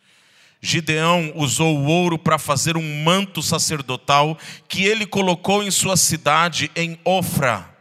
Gideão 0.62 1.32
usou 1.36 1.78
o 1.78 1.86
ouro 1.86 2.18
para 2.18 2.38
fazer 2.38 2.76
um 2.76 3.04
manto 3.04 3.42
sacerdotal 3.42 4.38
que 4.68 4.84
ele 4.84 5.06
colocou 5.06 5.64
em 5.64 5.72
sua 5.72 5.96
cidade 5.96 6.70
em 6.76 7.00
Ofra 7.06 7.80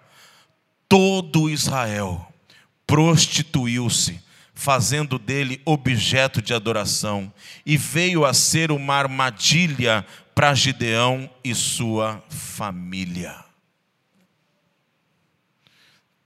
todo 0.88 1.51
Israel 1.51 2.26
prostituiu-se, 2.86 4.20
fazendo 4.59 5.20
dele 5.20 5.62
objeto 5.64 6.42
de 6.42 6.52
adoração, 6.52 7.32
e 7.64 7.76
veio 7.76 8.24
a 8.24 8.34
ser 8.34 8.72
uma 8.72 8.96
armadilha 8.96 10.04
para 10.34 10.52
Gideão 10.52 11.30
e 11.44 11.54
sua 11.54 12.20
família. 12.28 13.44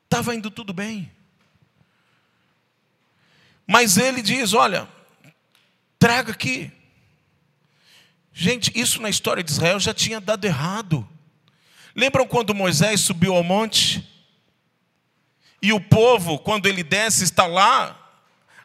Estava 0.04 0.34
indo 0.34 0.50
tudo 0.50 0.72
bem. 0.72 1.12
Mas 3.66 3.98
ele 3.98 4.22
diz: 4.22 4.54
Olha, 4.54 4.88
traga 5.98 6.32
aqui. 6.32 6.72
Gente, 8.32 8.72
isso 8.74 9.02
na 9.02 9.10
história 9.10 9.42
de 9.42 9.50
Israel 9.50 9.78
já 9.78 9.92
tinha 9.92 10.18
dado 10.22 10.46
errado. 10.46 11.06
Lembram 11.94 12.26
quando 12.26 12.54
Moisés 12.54 13.02
subiu 13.02 13.34
ao 13.34 13.44
monte? 13.44 14.08
E 15.60 15.70
o 15.70 15.80
povo, 15.82 16.38
quando 16.38 16.64
ele 16.64 16.82
desce, 16.82 17.24
está 17.24 17.46
lá 17.46 18.01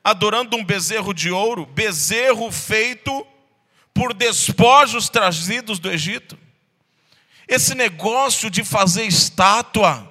adorando 0.08 0.56
um 0.56 0.64
bezerro 0.64 1.14
de 1.14 1.30
ouro, 1.30 1.66
bezerro 1.66 2.50
feito 2.50 3.28
por 3.94 4.14
despojos 4.14 5.10
trazidos 5.10 5.80
do 5.80 5.92
Egito. 5.92 6.40
Esse 7.46 7.76
negócio 7.76 8.50
de 8.50 8.64
fazer 8.64 9.04
estátua, 9.04 10.10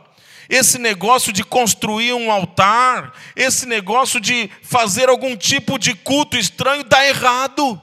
esse 0.51 0.79
negócio 0.79 1.33
de 1.33 1.43
construir 1.43 2.13
um 2.13 2.31
altar, 2.31 3.15
esse 3.35 3.65
negócio 3.65 4.21
de 4.21 4.51
fazer 4.61 5.09
algum 5.09 5.35
tipo 5.35 5.79
de 5.79 5.95
culto 5.95 6.37
estranho 6.37 6.85
dá 6.85 7.09
errado. 7.09 7.81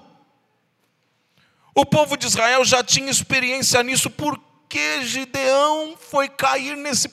O 1.73 1.83
povo 1.83 2.15
de 2.15 2.27
Israel 2.27 2.63
já 2.63 2.83
tinha 2.83 3.09
experiência 3.09 3.81
nisso, 3.81 4.11
por 4.11 4.39
que 4.69 5.03
Gideão 5.03 5.97
foi 5.97 6.29
cair 6.29 6.77
nesse 6.77 7.11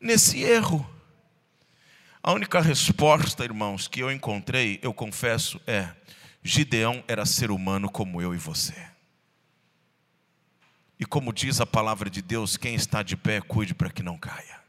nesse 0.00 0.42
erro? 0.42 0.91
A 2.24 2.32
única 2.32 2.60
resposta, 2.60 3.42
irmãos, 3.42 3.88
que 3.88 4.00
eu 4.00 4.10
encontrei, 4.10 4.78
eu 4.80 4.94
confesso, 4.94 5.60
é: 5.66 5.90
Gideão 6.40 7.02
era 7.08 7.26
ser 7.26 7.50
humano 7.50 7.90
como 7.90 8.22
eu 8.22 8.32
e 8.32 8.38
você. 8.38 8.74
E 11.00 11.04
como 11.04 11.32
diz 11.32 11.60
a 11.60 11.66
palavra 11.66 12.08
de 12.08 12.22
Deus, 12.22 12.56
quem 12.56 12.76
está 12.76 13.02
de 13.02 13.16
pé, 13.16 13.40
cuide 13.40 13.74
para 13.74 13.90
que 13.90 14.04
não 14.04 14.16
caia. 14.16 14.62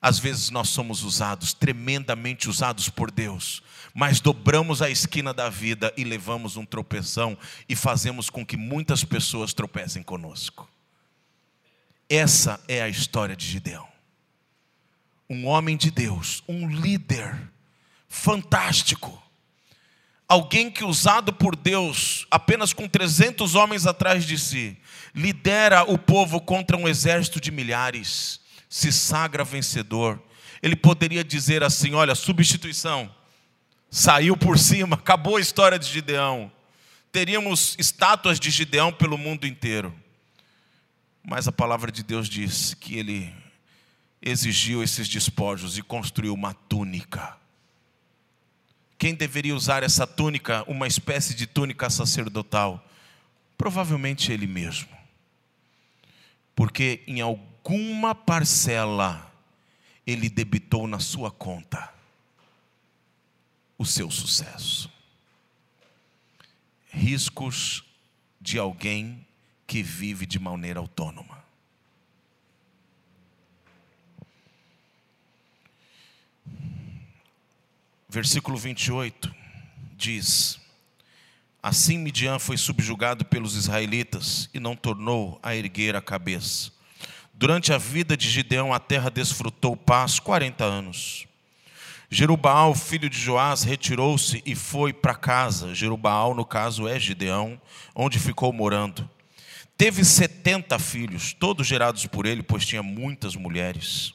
Às 0.00 0.18
vezes 0.18 0.48
nós 0.48 0.70
somos 0.70 1.02
usados, 1.02 1.52
tremendamente 1.52 2.48
usados 2.48 2.88
por 2.88 3.10
Deus, 3.10 3.62
mas 3.92 4.18
dobramos 4.18 4.80
a 4.80 4.88
esquina 4.88 5.34
da 5.34 5.50
vida 5.50 5.92
e 5.94 6.04
levamos 6.04 6.56
um 6.56 6.64
tropeção 6.64 7.36
e 7.68 7.76
fazemos 7.76 8.30
com 8.30 8.46
que 8.46 8.56
muitas 8.56 9.04
pessoas 9.04 9.52
tropecem 9.52 10.02
conosco. 10.02 10.70
Essa 12.08 12.62
é 12.66 12.82
a 12.82 12.88
história 12.88 13.36
de 13.36 13.46
Gideão 13.46 13.93
um 15.28 15.46
homem 15.46 15.76
de 15.76 15.90
Deus, 15.90 16.42
um 16.48 16.68
líder 16.68 17.36
fantástico, 18.08 19.22
alguém 20.28 20.70
que, 20.70 20.84
usado 20.84 21.32
por 21.32 21.56
Deus, 21.56 22.26
apenas 22.30 22.72
com 22.72 22.88
300 22.88 23.54
homens 23.54 23.86
atrás 23.86 24.24
de 24.24 24.38
si, 24.38 24.76
lidera 25.14 25.84
o 25.84 25.98
povo 25.98 26.40
contra 26.40 26.76
um 26.76 26.88
exército 26.88 27.40
de 27.40 27.50
milhares, 27.50 28.40
se 28.68 28.92
sagra 28.92 29.44
vencedor. 29.44 30.20
Ele 30.62 30.76
poderia 30.76 31.22
dizer 31.22 31.62
assim: 31.62 31.94
olha, 31.94 32.14
substituição, 32.14 33.12
saiu 33.90 34.36
por 34.36 34.58
cima, 34.58 34.96
acabou 34.96 35.36
a 35.36 35.40
história 35.40 35.78
de 35.78 35.86
Gideão. 35.86 36.50
Teríamos 37.12 37.76
estátuas 37.78 38.40
de 38.40 38.50
Gideão 38.50 38.92
pelo 38.92 39.16
mundo 39.16 39.46
inteiro. 39.46 39.94
Mas 41.22 41.46
a 41.46 41.52
palavra 41.52 41.90
de 41.92 42.02
Deus 42.02 42.28
diz 42.28 42.74
que 42.74 42.98
ele 42.98 43.32
exigiu 44.24 44.82
esses 44.82 45.06
despojos 45.06 45.76
e 45.76 45.82
construiu 45.82 46.32
uma 46.32 46.54
túnica. 46.54 47.36
Quem 48.96 49.14
deveria 49.14 49.54
usar 49.54 49.82
essa 49.82 50.06
túnica, 50.06 50.64
uma 50.66 50.86
espécie 50.86 51.34
de 51.34 51.46
túnica 51.46 51.90
sacerdotal? 51.90 52.82
Provavelmente 53.58 54.32
ele 54.32 54.46
mesmo. 54.46 54.88
Porque 56.56 57.02
em 57.06 57.20
alguma 57.20 58.14
parcela 58.14 59.30
ele 60.06 60.30
debitou 60.30 60.86
na 60.86 61.00
sua 61.00 61.30
conta 61.30 61.92
o 63.76 63.84
seu 63.84 64.10
sucesso. 64.10 64.90
Riscos 66.88 67.84
de 68.40 68.58
alguém 68.58 69.26
que 69.66 69.82
vive 69.82 70.24
de 70.24 70.38
maneira 70.38 70.80
autônoma. 70.80 71.33
Versículo 78.14 78.56
28 78.56 79.34
diz: 79.96 80.60
Assim 81.60 81.98
Midian 81.98 82.38
foi 82.38 82.56
subjugado 82.56 83.24
pelos 83.24 83.56
israelitas 83.56 84.48
e 84.54 84.60
não 84.60 84.76
tornou 84.76 85.40
a 85.42 85.56
erguer 85.56 85.96
a 85.96 86.00
cabeça. 86.00 86.70
Durante 87.32 87.72
a 87.72 87.76
vida 87.76 88.16
de 88.16 88.30
Gideão, 88.30 88.72
a 88.72 88.78
terra 88.78 89.10
desfrutou 89.10 89.76
paz 89.76 90.20
40 90.20 90.62
anos. 90.62 91.26
Jerubaal, 92.08 92.72
filho 92.76 93.10
de 93.10 93.18
Joás, 93.18 93.64
retirou-se 93.64 94.40
e 94.46 94.54
foi 94.54 94.92
para 94.92 95.16
casa. 95.16 95.74
Jerubaal, 95.74 96.36
no 96.36 96.44
caso, 96.44 96.86
é 96.86 97.00
Gideão, 97.00 97.60
onde 97.96 98.20
ficou 98.20 98.52
morando. 98.52 99.10
Teve 99.76 100.04
setenta 100.04 100.78
filhos, 100.78 101.32
todos 101.32 101.66
gerados 101.66 102.06
por 102.06 102.26
ele, 102.26 102.44
pois 102.44 102.64
tinha 102.64 102.80
muitas 102.80 103.34
mulheres. 103.34 104.14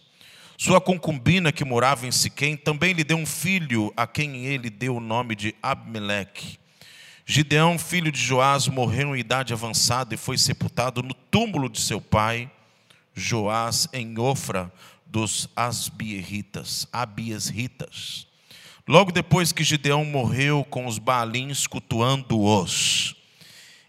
Sua 0.61 0.81
concubina, 0.81 1.53
que 1.53 1.63
morava 1.63 2.05
em 2.05 2.11
Siquém, 2.11 2.57
também 2.57 2.91
lhe 2.91 3.05
deu 3.05 3.15
um 3.15 3.25
filho, 3.25 3.93
a 3.95 4.05
quem 4.05 4.45
ele 4.45 4.69
deu 4.69 4.97
o 4.97 4.99
nome 4.99 5.33
de 5.33 5.55
Abimeleque. 5.63 6.59
Gideão, 7.25 7.79
filho 7.79 8.11
de 8.11 8.19
Joás, 8.19 8.67
morreu 8.67 9.15
em 9.15 9.19
idade 9.21 9.53
avançada 9.53 10.13
e 10.13 10.17
foi 10.17 10.37
sepultado 10.37 11.01
no 11.01 11.13
túmulo 11.13 11.69
de 11.69 11.79
seu 11.79 12.01
pai, 12.01 12.51
Joás, 13.15 13.87
em 13.93 14.19
Ofra, 14.19 14.69
dos 15.05 15.47
Asbieritas, 15.55 16.85
Abiesritas. 16.91 18.27
Logo 18.85 19.13
depois 19.13 19.53
que 19.53 19.63
Gideão 19.63 20.03
morreu 20.03 20.65
com 20.69 20.85
os 20.85 20.99
Baalins 20.99 21.67
cultuando-os, 21.67 23.15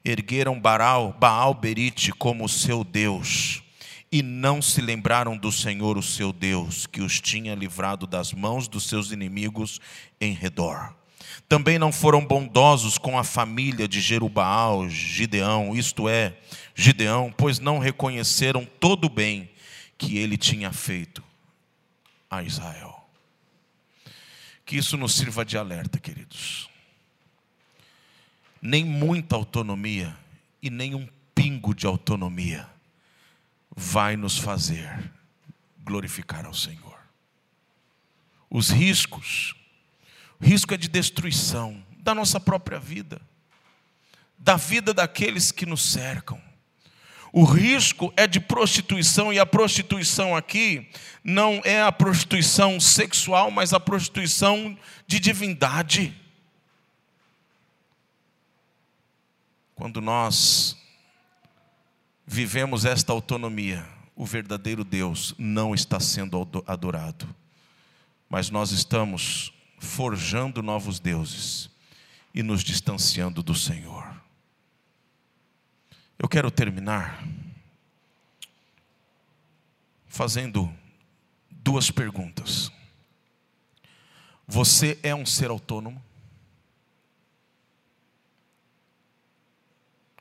ergueram 0.05 0.61
Baal, 0.61 1.17
Baal 1.19 1.53
Berite 1.53 2.13
como 2.13 2.49
seu 2.49 2.85
Deus, 2.85 3.60
e 4.13 4.23
não 4.23 4.61
se 4.61 4.81
lembraram 4.81 5.37
do 5.37 5.53
Senhor, 5.53 5.97
o 5.97 6.03
seu 6.03 6.33
Deus, 6.33 6.87
que 6.87 7.01
os 7.01 7.21
tinha 7.21 7.55
livrado 7.55 8.07
das 8.07 8.33
mãos 8.33 8.67
dos 8.67 8.85
seus 8.89 9.13
inimigos 9.13 9.81
em 10.21 10.33
redor. 10.33 10.95
Também 11.49 11.79
não 11.79 11.93
foram 11.93 12.25
bondosos 12.25 12.99
com 12.99 13.17
a 13.17 13.23
família 13.23 13.87
de 13.87 14.01
Jerubaal, 14.01 14.89
Gideão, 14.89 15.77
isto 15.77 16.09
é, 16.09 16.37
Gideão, 16.75 17.33
pois 17.37 17.61
não 17.61 17.79
reconheceram 17.79 18.65
todo 18.65 19.05
o 19.05 19.11
bem 19.11 19.49
que 19.97 20.19
ele 20.19 20.37
tinha 20.37 20.73
feito 20.73 21.23
a 22.29 22.43
Israel. 22.43 23.09
Que 24.65 24.77
isso 24.77 24.97
nos 24.97 25.15
sirva 25.15 25.45
de 25.45 25.57
alerta, 25.57 26.01
queridos. 26.01 26.69
Nem 28.61 28.85
muita 28.85 29.37
autonomia 29.37 30.17
e 30.61 30.69
nem 30.69 30.95
um 30.95 31.09
pingo 31.35 31.75
de 31.75 31.87
autonomia 31.87 32.69
vai 33.81 34.17
nos 34.17 34.39
fazer 34.39 35.11
glorificar 35.83 36.45
ao 36.45 36.55
Senhor. 36.55 36.99
Os 38.51 38.69
riscos, 38.71 39.55
o 40.41 40.45
risco 40.45 40.75
é 40.75 40.77
de 40.77 40.89
destruição 40.89 41.85
da 41.99 42.15
nossa 42.15 42.39
própria 42.39 42.79
vida, 42.79 43.21
da 44.39 44.57
vida 44.57 44.93
daqueles 44.93 45.51
que 45.51 45.65
nos 45.67 45.83
cercam 45.93 46.41
o 47.33 47.45
risco 47.45 48.13
é 48.17 48.27
de 48.27 48.41
prostituição, 48.41 49.33
e 49.33 49.39
a 49.39 49.47
prostituição 49.47 50.35
aqui 50.35 50.89
não 51.23 51.61
é 51.65 51.81
a 51.81 51.93
prostituição 51.93 52.81
sexual, 52.81 53.51
mas 53.51 53.73
a 53.73 53.79
prostituição 53.79 54.77
de 55.07 55.21
divindade. 55.21 56.15
Quando 59.77 60.01
nós 60.01 60.77
vivemos 62.33 62.85
esta 62.85 63.13
autonomia, 63.13 63.85
o 64.15 64.25
verdadeiro 64.25 64.85
Deus 64.85 65.35
não 65.37 65.75
está 65.75 65.99
sendo 65.99 66.49
adorado, 66.65 67.29
mas 68.29 68.51
nós 68.51 68.71
estamos 68.71 69.53
forjando 69.81 70.63
novos 70.63 71.01
deuses 71.01 71.69
e 72.33 72.41
nos 72.41 72.63
distanciando 72.63 73.43
do 73.43 73.53
Senhor. 73.53 74.09
Eu 76.17 76.29
quero 76.29 76.53
terminar 76.53 77.21
fazendo 80.07 80.73
duas 81.51 81.91
perguntas. 81.91 82.71
Você 84.47 85.01
é 85.03 85.13
um 85.13 85.27
ser 85.27 85.51
autônomo? 85.51 86.01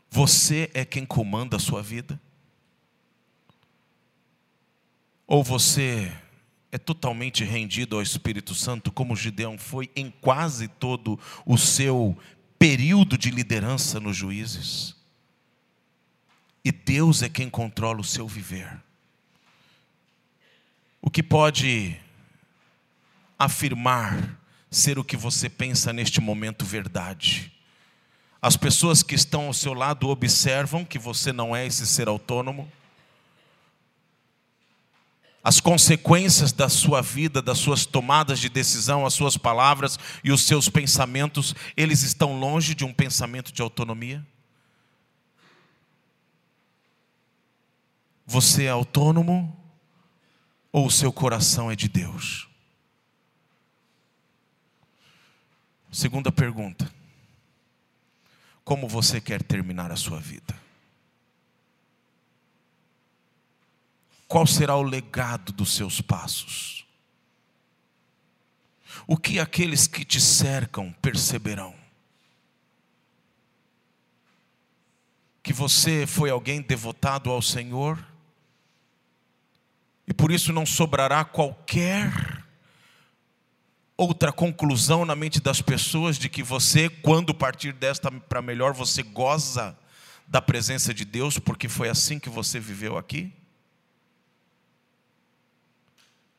Você 0.09 0.69
é 0.73 0.83
quem 0.83 1.05
comanda 1.05 1.57
a 1.57 1.59
sua 1.59 1.81
vida? 1.81 2.19
Ou 5.27 5.43
você 5.43 6.11
é 6.71 6.77
totalmente 6.77 7.43
rendido 7.43 7.95
ao 7.95 8.01
Espírito 8.01 8.55
Santo, 8.55 8.91
como 8.91 9.15
Gideão 9.15 9.57
foi 9.57 9.89
em 9.95 10.09
quase 10.09 10.67
todo 10.67 11.19
o 11.45 11.57
seu 11.57 12.17
período 12.57 13.17
de 13.17 13.29
liderança 13.29 13.99
nos 13.99 14.17
juízes? 14.17 14.95
E 16.63 16.71
Deus 16.71 17.21
é 17.21 17.29
quem 17.29 17.49
controla 17.49 18.01
o 18.01 18.03
seu 18.03 18.27
viver. 18.27 18.81
O 21.01 21.09
que 21.09 21.23
pode 21.23 21.95
afirmar 23.37 24.37
ser 24.69 24.99
o 24.99 25.03
que 25.03 25.15
você 25.15 25.49
pensa 25.49 25.93
neste 25.93 26.19
momento 26.19 26.65
verdade. 26.65 27.51
As 28.41 28.55
pessoas 28.55 29.03
que 29.03 29.15
estão 29.15 29.47
ao 29.47 29.53
seu 29.53 29.73
lado 29.73 30.07
observam 30.07 30.85
que 30.85 30.97
você 30.97 31.33
não 31.33 31.55
é 31.55 31.65
esse 31.65 31.85
ser 31.85 32.07
autônomo. 32.07 32.71
As 35.43 35.59
consequências 35.59 36.51
da 36.51 36.69
sua 36.69 37.01
vida, 37.01 37.41
das 37.41 37.57
suas 37.57 37.85
tomadas 37.85 38.39
de 38.39 38.49
decisão, 38.49 39.05
as 39.05 39.13
suas 39.13 39.35
palavras 39.35 39.97
e 40.23 40.31
os 40.31 40.43
seus 40.43 40.69
pensamentos, 40.69 41.55
eles 41.75 42.03
estão 42.03 42.39
longe 42.39 42.75
de 42.75 42.85
um 42.85 42.93
pensamento 42.93 43.51
de 43.51 43.61
autonomia. 43.61 44.25
Você 48.25 48.65
é 48.65 48.69
autônomo 48.69 49.57
ou 50.71 50.85
o 50.85 50.91
seu 50.91 51.11
coração 51.11 51.71
é 51.71 51.75
de 51.75 51.89
Deus? 51.89 52.47
Segunda 55.91 56.31
pergunta: 56.31 56.98
Como 58.69 58.87
você 58.87 59.19
quer 59.19 59.41
terminar 59.41 59.91
a 59.91 59.95
sua 59.95 60.19
vida? 60.19 60.55
Qual 64.27 64.45
será 64.45 64.75
o 64.75 64.83
legado 64.83 65.51
dos 65.51 65.73
seus 65.73 66.01
passos? 66.01 66.85
O 69.07 69.17
que 69.17 69.39
aqueles 69.39 69.87
que 69.87 70.05
te 70.05 70.21
cercam 70.21 70.93
perceberão? 71.01 71.73
Que 75.41 75.51
você 75.51 76.05
foi 76.05 76.29
alguém 76.29 76.61
devotado 76.61 77.31
ao 77.31 77.41
Senhor? 77.41 77.97
E 80.07 80.13
por 80.13 80.31
isso 80.31 80.53
não 80.53 80.63
sobrará 80.67 81.25
qualquer 81.25 82.38
outra 83.99 84.31
conclusão 84.31 85.03
na 85.03 85.13
mente 85.13 85.41
das 85.41 85.61
pessoas 85.61 86.17
de 86.17 86.29
que 86.29 86.41
você, 86.41 86.89
quando 86.89 87.33
partir 87.33 87.73
desta 87.73 88.09
para 88.09 88.41
melhor, 88.41 88.73
você 88.73 89.03
goza 89.03 89.77
da 90.25 90.41
presença 90.41 90.93
de 90.93 91.03
Deus, 91.03 91.37
porque 91.37 91.67
foi 91.67 91.89
assim 91.89 92.17
que 92.17 92.29
você 92.29 92.61
viveu 92.61 92.97
aqui? 92.97 93.33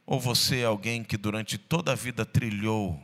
Ou 0.07 0.19
você 0.19 0.61
é 0.61 0.65
alguém 0.65 1.05
que 1.05 1.19
durante 1.19 1.59
toda 1.59 1.93
a 1.93 1.95
vida 1.95 2.25
trilhou 2.25 2.99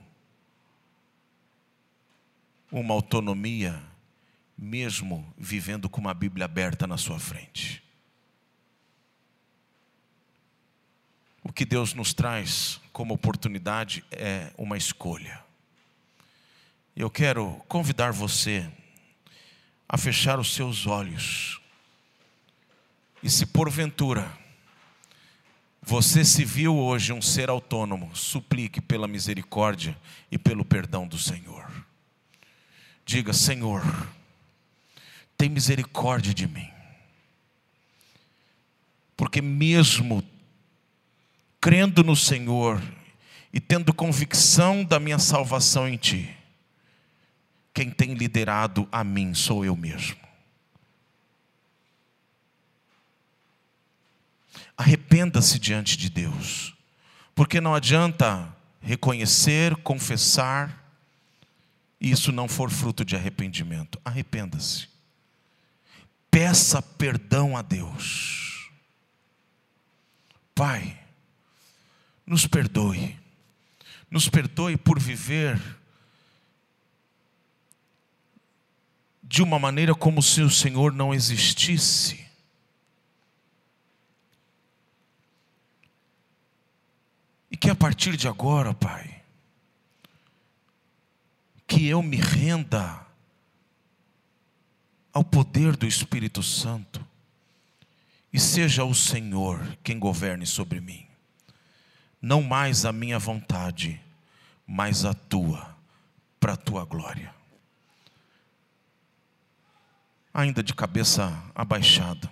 uma 2.73 2.95
autonomia, 2.95 3.83
mesmo 4.57 5.35
vivendo 5.37 5.87
com 5.87 6.01
uma 6.01 6.15
Bíblia 6.15 6.47
aberta 6.47 6.87
na 6.87 6.97
sua 6.97 7.19
frente? 7.19 7.85
O 11.45 11.53
que 11.53 11.67
Deus 11.67 11.93
nos 11.93 12.15
traz 12.15 12.81
como 12.97 13.13
oportunidade 13.13 14.03
é 14.11 14.51
uma 14.57 14.75
escolha. 14.75 15.45
Eu 16.97 17.11
quero 17.11 17.63
convidar 17.69 18.11
você 18.11 18.67
a 19.87 19.99
fechar 19.99 20.39
os 20.39 20.55
seus 20.55 20.87
olhos. 20.87 21.61
E 23.23 23.29
se 23.29 23.45
porventura 23.45 24.27
Você 25.83 26.25
se 26.25 26.43
viu 26.43 26.75
hoje 26.75 27.13
um 27.13 27.21
ser 27.21 27.51
autônomo, 27.51 28.11
suplique 28.17 28.81
pela 28.81 29.07
misericórdia 29.07 29.97
e 30.33 30.39
pelo 30.39 30.65
perdão 30.65 31.07
do 31.07 31.19
Senhor. 31.19 31.71
Diga, 33.05 33.33
Senhor, 33.35 33.85
tem 35.37 35.51
misericórdia 35.51 36.33
de 36.33 36.49
mim. 36.49 36.69
Porque 39.17 39.41
mesmo 39.43 40.25
crendo 41.67 42.05
no 42.05 42.15
Senhor 42.15 42.81
e 43.53 43.59
tendo 43.59 43.93
convicção 43.93 44.85
da 44.85 45.01
minha 45.01 45.19
salvação 45.19 45.89
em 45.89 45.97
Ti, 45.97 46.33
quem 47.75 47.91
tem 47.91 48.15
liderado 48.15 48.89
a 48.93 49.03
mim 49.03 49.35
sou 49.35 49.65
eu 49.65 49.75
mesmo. 49.75 50.17
Arrependa-se 54.77 55.59
diante 55.59 55.97
de 55.97 56.09
Deus, 56.09 56.73
porque 57.35 57.61
não 57.61 57.75
adianta 57.75 58.49
reconhecer, 58.81 59.75
confessar, 59.79 60.89
e 62.01 62.13
isso 62.13 62.31
não 62.31 62.47
for 62.47 62.71
fruto 62.71 63.05
de 63.05 63.17
arrependimento. 63.17 64.01
Arrependa-se. 64.05 64.89
Peça 66.31 66.81
perdão 66.81 67.57
a 67.57 67.63
Deus. 67.63 68.71
Pai, 70.55 71.06
nos 72.27 72.47
perdoe. 72.47 73.17
Nos 74.11 74.29
perdoe 74.29 74.77
por 74.77 74.99
viver 74.99 75.61
de 79.23 79.43
uma 79.43 79.59
maneira 79.59 79.95
como 79.95 80.23
se 80.23 80.41
o 80.41 80.51
Senhor 80.51 80.93
não 80.93 81.13
existisse. 81.13 82.25
E 87.51 87.57
que 87.57 87.71
a 87.71 87.75
partir 87.75 88.17
de 88.17 88.29
agora, 88.29 88.75
Pai, 88.75 89.23
que 91.67 91.87
eu 91.87 92.03
me 92.03 92.17
renda 92.17 93.05
ao 95.13 95.25
poder 95.25 95.77
do 95.77 95.87
Espírito 95.87 96.43
Santo 96.43 97.05
e 98.33 98.39
seja 98.39 98.85
o 98.85 98.95
Senhor 98.95 99.61
quem 99.83 99.99
governe 99.99 100.47
sobre 100.47 100.81
mim. 100.81 101.06
Não 102.21 102.43
mais 102.43 102.85
a 102.85 102.93
minha 102.93 103.19
vontade, 103.19 104.01
mas 104.67 105.05
a 105.05 105.15
tua, 105.15 105.77
para 106.41 106.55
a 106.55 106.57
tua 106.57 106.85
glória. 106.85 107.35
Ainda 110.33 110.63
de 110.63 110.75
cabeça 110.75 111.33
abaixada. 111.55 112.31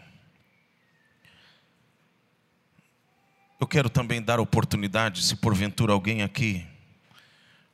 Eu 3.60 3.66
quero 3.66 3.88
também 3.88 4.20
dar 4.20 4.40
oportunidade, 4.40 5.22
se 5.22 5.36
porventura 5.36 5.92
alguém 5.92 6.22
aqui 6.22 6.66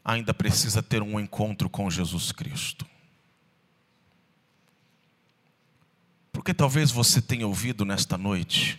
ainda 0.04 0.32
precisa 0.34 0.82
ter 0.82 1.02
um 1.02 1.20
encontro 1.20 1.68
com 1.68 1.90
Jesus 1.90 2.32
Cristo. 2.32 2.86
Porque 6.32 6.54
talvez 6.54 6.90
você 6.90 7.20
tenha 7.20 7.46
ouvido 7.46 7.84
nesta 7.84 8.16
noite 8.16 8.78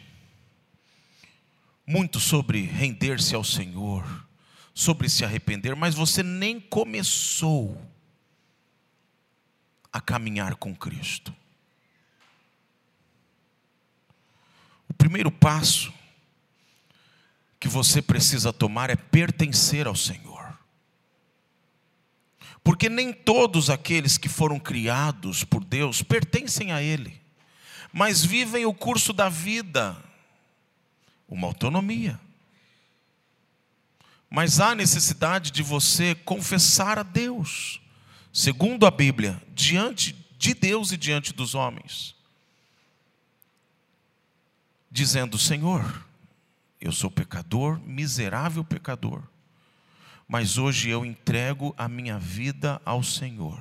muito 1.92 2.22
sobre 2.22 2.62
render-se 2.62 3.36
ao 3.36 3.44
Senhor, 3.44 4.26
sobre 4.74 5.10
se 5.10 5.26
arrepender, 5.26 5.76
mas 5.76 5.94
você 5.94 6.24
nem 6.24 6.58
começou 6.58 7.78
a 9.92 10.00
caminhar 10.00 10.56
com 10.56 10.74
Cristo. 10.74 11.36
O 14.88 14.94
primeiro 14.94 15.30
passo 15.30 15.94
que 17.60 17.68
você 17.68 18.02
precisa 18.02 18.54
tomar 18.54 18.90
é 18.90 18.96
pertencer 18.96 19.86
ao 19.86 19.96
Senhor. 19.96 20.58
Porque 22.64 22.88
nem 22.88 23.12
todos 23.12 23.70
aqueles 23.70 24.18
que 24.18 24.30
foram 24.30 24.58
criados 24.58 25.44
por 25.44 25.62
Deus 25.62 26.02
pertencem 26.02 26.72
a 26.72 26.82
Ele, 26.82 27.20
mas 27.92 28.24
vivem 28.24 28.66
o 28.66 28.74
curso 28.74 29.12
da 29.12 29.28
vida, 29.28 29.98
uma 31.32 31.48
autonomia. 31.48 32.20
Mas 34.30 34.60
há 34.60 34.76
necessidade 34.76 35.50
de 35.50 35.64
você 35.64 36.14
confessar 36.14 37.00
a 37.00 37.04
Deus, 37.04 37.82
segundo 38.32 38.86
a 38.86 38.92
Bíblia, 38.92 39.42
diante 39.56 40.14
de 40.38 40.54
Deus 40.54 40.92
e 40.92 40.98
diante 40.98 41.34
dos 41.34 41.56
homens, 41.56 42.16
dizendo: 44.92 45.38
Senhor, 45.38 46.06
eu 46.80 46.92
sou 46.92 47.10
pecador, 47.10 47.80
miserável 47.80 48.64
pecador. 48.64 49.24
Mas 50.28 50.58
hoje 50.58 50.90
eu 50.90 51.06
entrego 51.06 51.74
a 51.78 51.90
minha 51.90 52.18
vida 52.18 52.82
ao 52.86 53.04
Senhor. 53.04 53.60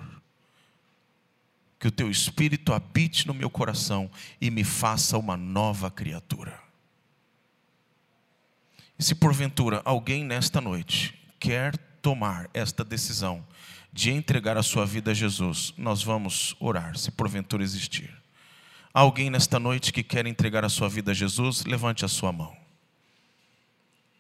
Que 1.81 1.89
o 1.89 1.91
teu 1.91 2.11
espírito 2.11 2.73
habite 2.73 3.27
no 3.27 3.35
meu 3.35 3.51
coração 3.51 4.09
e 4.41 4.51
me 4.51 4.62
faça 4.62 5.18
uma 5.18 5.37
nova 5.37 5.91
criatura. 5.91 6.60
Se 9.01 9.15
porventura 9.15 9.81
alguém 9.83 10.23
nesta 10.23 10.61
noite 10.61 11.19
quer 11.41 11.75
tomar 12.03 12.51
esta 12.53 12.85
decisão 12.85 13.43
de 13.91 14.11
entregar 14.13 14.59
a 14.59 14.63
sua 14.63 14.85
vida 14.85 15.13
a 15.13 15.15
Jesus, 15.15 15.73
nós 15.79 16.03
vamos 16.03 16.55
orar, 16.61 16.99
se 16.99 17.11
porventura 17.11 17.63
existir. 17.63 18.15
Alguém 18.93 19.31
nesta 19.31 19.59
noite 19.59 19.91
que 19.91 20.03
quer 20.03 20.27
entregar 20.27 20.67
a 20.67 20.69
sua 20.69 20.87
vida 20.87 21.13
a 21.13 21.15
Jesus, 21.15 21.65
levante 21.65 22.05
a 22.05 22.09
sua 22.09 22.31
mão. 22.31 22.55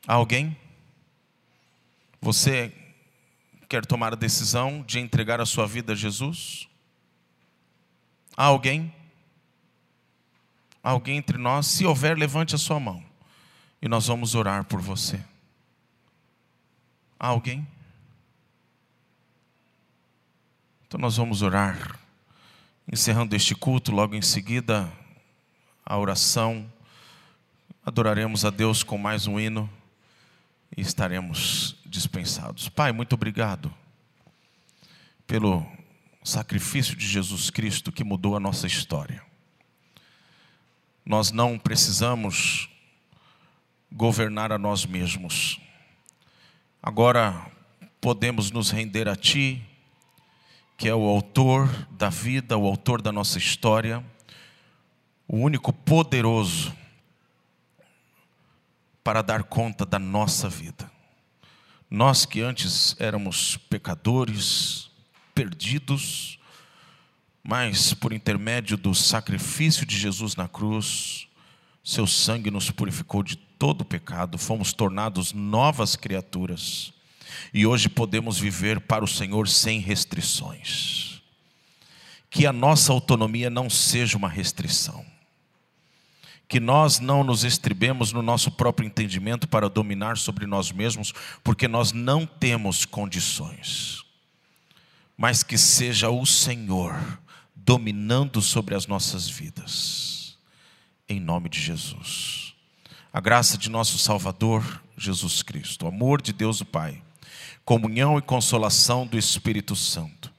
Alguém? 0.06 0.56
Você 2.18 2.72
quer 3.68 3.84
tomar 3.84 4.14
a 4.14 4.16
decisão 4.16 4.82
de 4.86 4.98
entregar 4.98 5.42
a 5.42 5.46
sua 5.46 5.66
vida 5.66 5.92
a 5.92 5.96
Jesus? 5.96 6.66
Alguém? 8.34 8.94
Alguém 10.82 11.18
entre 11.18 11.36
nós? 11.36 11.66
Se 11.66 11.84
houver, 11.84 12.16
levante 12.16 12.54
a 12.54 12.58
sua 12.58 12.80
mão 12.80 13.09
e 13.82 13.88
nós 13.88 14.06
vamos 14.06 14.34
orar 14.34 14.64
por 14.64 14.80
você. 14.80 15.22
Alguém? 17.18 17.66
Então 20.86 20.98
nós 21.00 21.16
vamos 21.16 21.42
orar, 21.42 21.98
encerrando 22.90 23.36
este 23.36 23.54
culto, 23.54 23.92
logo 23.92 24.14
em 24.14 24.22
seguida, 24.22 24.90
a 25.84 25.98
oração. 25.98 26.70
Adoraremos 27.84 28.44
a 28.44 28.50
Deus 28.50 28.82
com 28.82 28.98
mais 28.98 29.26
um 29.26 29.38
hino 29.38 29.70
e 30.76 30.80
estaremos 30.80 31.76
dispensados. 31.84 32.68
Pai, 32.68 32.92
muito 32.92 33.12
obrigado 33.12 33.72
pelo 35.26 35.66
sacrifício 36.24 36.96
de 36.96 37.06
Jesus 37.06 37.50
Cristo 37.50 37.92
que 37.92 38.04
mudou 38.04 38.36
a 38.36 38.40
nossa 38.40 38.66
história. 38.66 39.22
Nós 41.04 41.30
não 41.32 41.58
precisamos 41.58 42.69
governar 43.92 44.52
a 44.52 44.58
nós 44.58 44.86
mesmos. 44.86 45.60
Agora 46.82 47.50
podemos 48.00 48.50
nos 48.50 48.70
render 48.70 49.08
a 49.08 49.16
Ti, 49.16 49.62
que 50.76 50.88
é 50.88 50.94
o 50.94 51.08
autor 51.08 51.68
da 51.90 52.08
vida, 52.08 52.56
o 52.56 52.66
autor 52.66 53.02
da 53.02 53.12
nossa 53.12 53.38
história, 53.38 54.04
o 55.28 55.36
único 55.36 55.72
poderoso 55.72 56.74
para 59.04 59.22
dar 59.22 59.44
conta 59.44 59.84
da 59.84 59.98
nossa 59.98 60.48
vida. 60.48 60.90
Nós 61.90 62.24
que 62.24 62.40
antes 62.40 62.96
éramos 62.98 63.56
pecadores, 63.68 64.90
perdidos, 65.34 66.38
mas 67.42 67.92
por 67.92 68.12
intermédio 68.12 68.76
do 68.76 68.94
sacrifício 68.94 69.84
de 69.84 69.98
Jesus 69.98 70.36
na 70.36 70.46
cruz, 70.46 71.26
seu 71.82 72.06
sangue 72.06 72.50
nos 72.50 72.70
purificou 72.70 73.22
de 73.22 73.36
todo 73.60 73.84
pecado, 73.84 74.38
fomos 74.38 74.72
tornados 74.72 75.34
novas 75.34 75.94
criaturas 75.94 76.94
e 77.52 77.66
hoje 77.66 77.90
podemos 77.90 78.38
viver 78.38 78.80
para 78.80 79.04
o 79.04 79.08
Senhor 79.08 79.46
sem 79.46 79.80
restrições. 79.80 81.20
Que 82.30 82.46
a 82.46 82.54
nossa 82.54 82.90
autonomia 82.90 83.50
não 83.50 83.68
seja 83.68 84.16
uma 84.16 84.30
restrição 84.30 85.04
que 86.48 86.58
nós 86.58 86.98
não 86.98 87.22
nos 87.22 87.44
estribemos 87.44 88.12
no 88.12 88.22
nosso 88.22 88.50
próprio 88.50 88.84
entendimento 88.84 89.46
para 89.46 89.68
dominar 89.68 90.18
sobre 90.18 90.46
nós 90.46 90.72
mesmos, 90.72 91.14
porque 91.44 91.68
nós 91.68 91.92
não 91.92 92.26
temos 92.26 92.84
condições, 92.84 94.02
mas 95.16 95.44
que 95.44 95.56
seja 95.56 96.10
o 96.10 96.26
Senhor 96.26 97.20
dominando 97.54 98.42
sobre 98.42 98.74
as 98.74 98.88
nossas 98.88 99.28
vidas, 99.28 100.36
em 101.08 101.20
nome 101.20 101.48
de 101.48 101.60
Jesus. 101.60 102.49
A 103.12 103.20
graça 103.20 103.58
de 103.58 103.68
nosso 103.68 103.98
Salvador, 103.98 104.80
Jesus 104.96 105.42
Cristo, 105.42 105.84
o 105.84 105.88
amor 105.88 106.22
de 106.22 106.32
Deus 106.32 106.60
o 106.60 106.64
Pai, 106.64 107.02
comunhão 107.64 108.16
e 108.16 108.22
consolação 108.22 109.04
do 109.04 109.18
Espírito 109.18 109.74
Santo, 109.74 110.32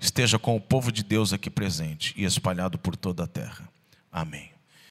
esteja 0.00 0.38
com 0.38 0.56
o 0.56 0.60
povo 0.60 0.90
de 0.90 1.02
Deus 1.02 1.34
aqui 1.34 1.50
presente 1.50 2.14
e 2.16 2.24
espalhado 2.24 2.78
por 2.78 2.96
toda 2.96 3.24
a 3.24 3.26
terra. 3.26 3.68
Amém. 4.10 4.53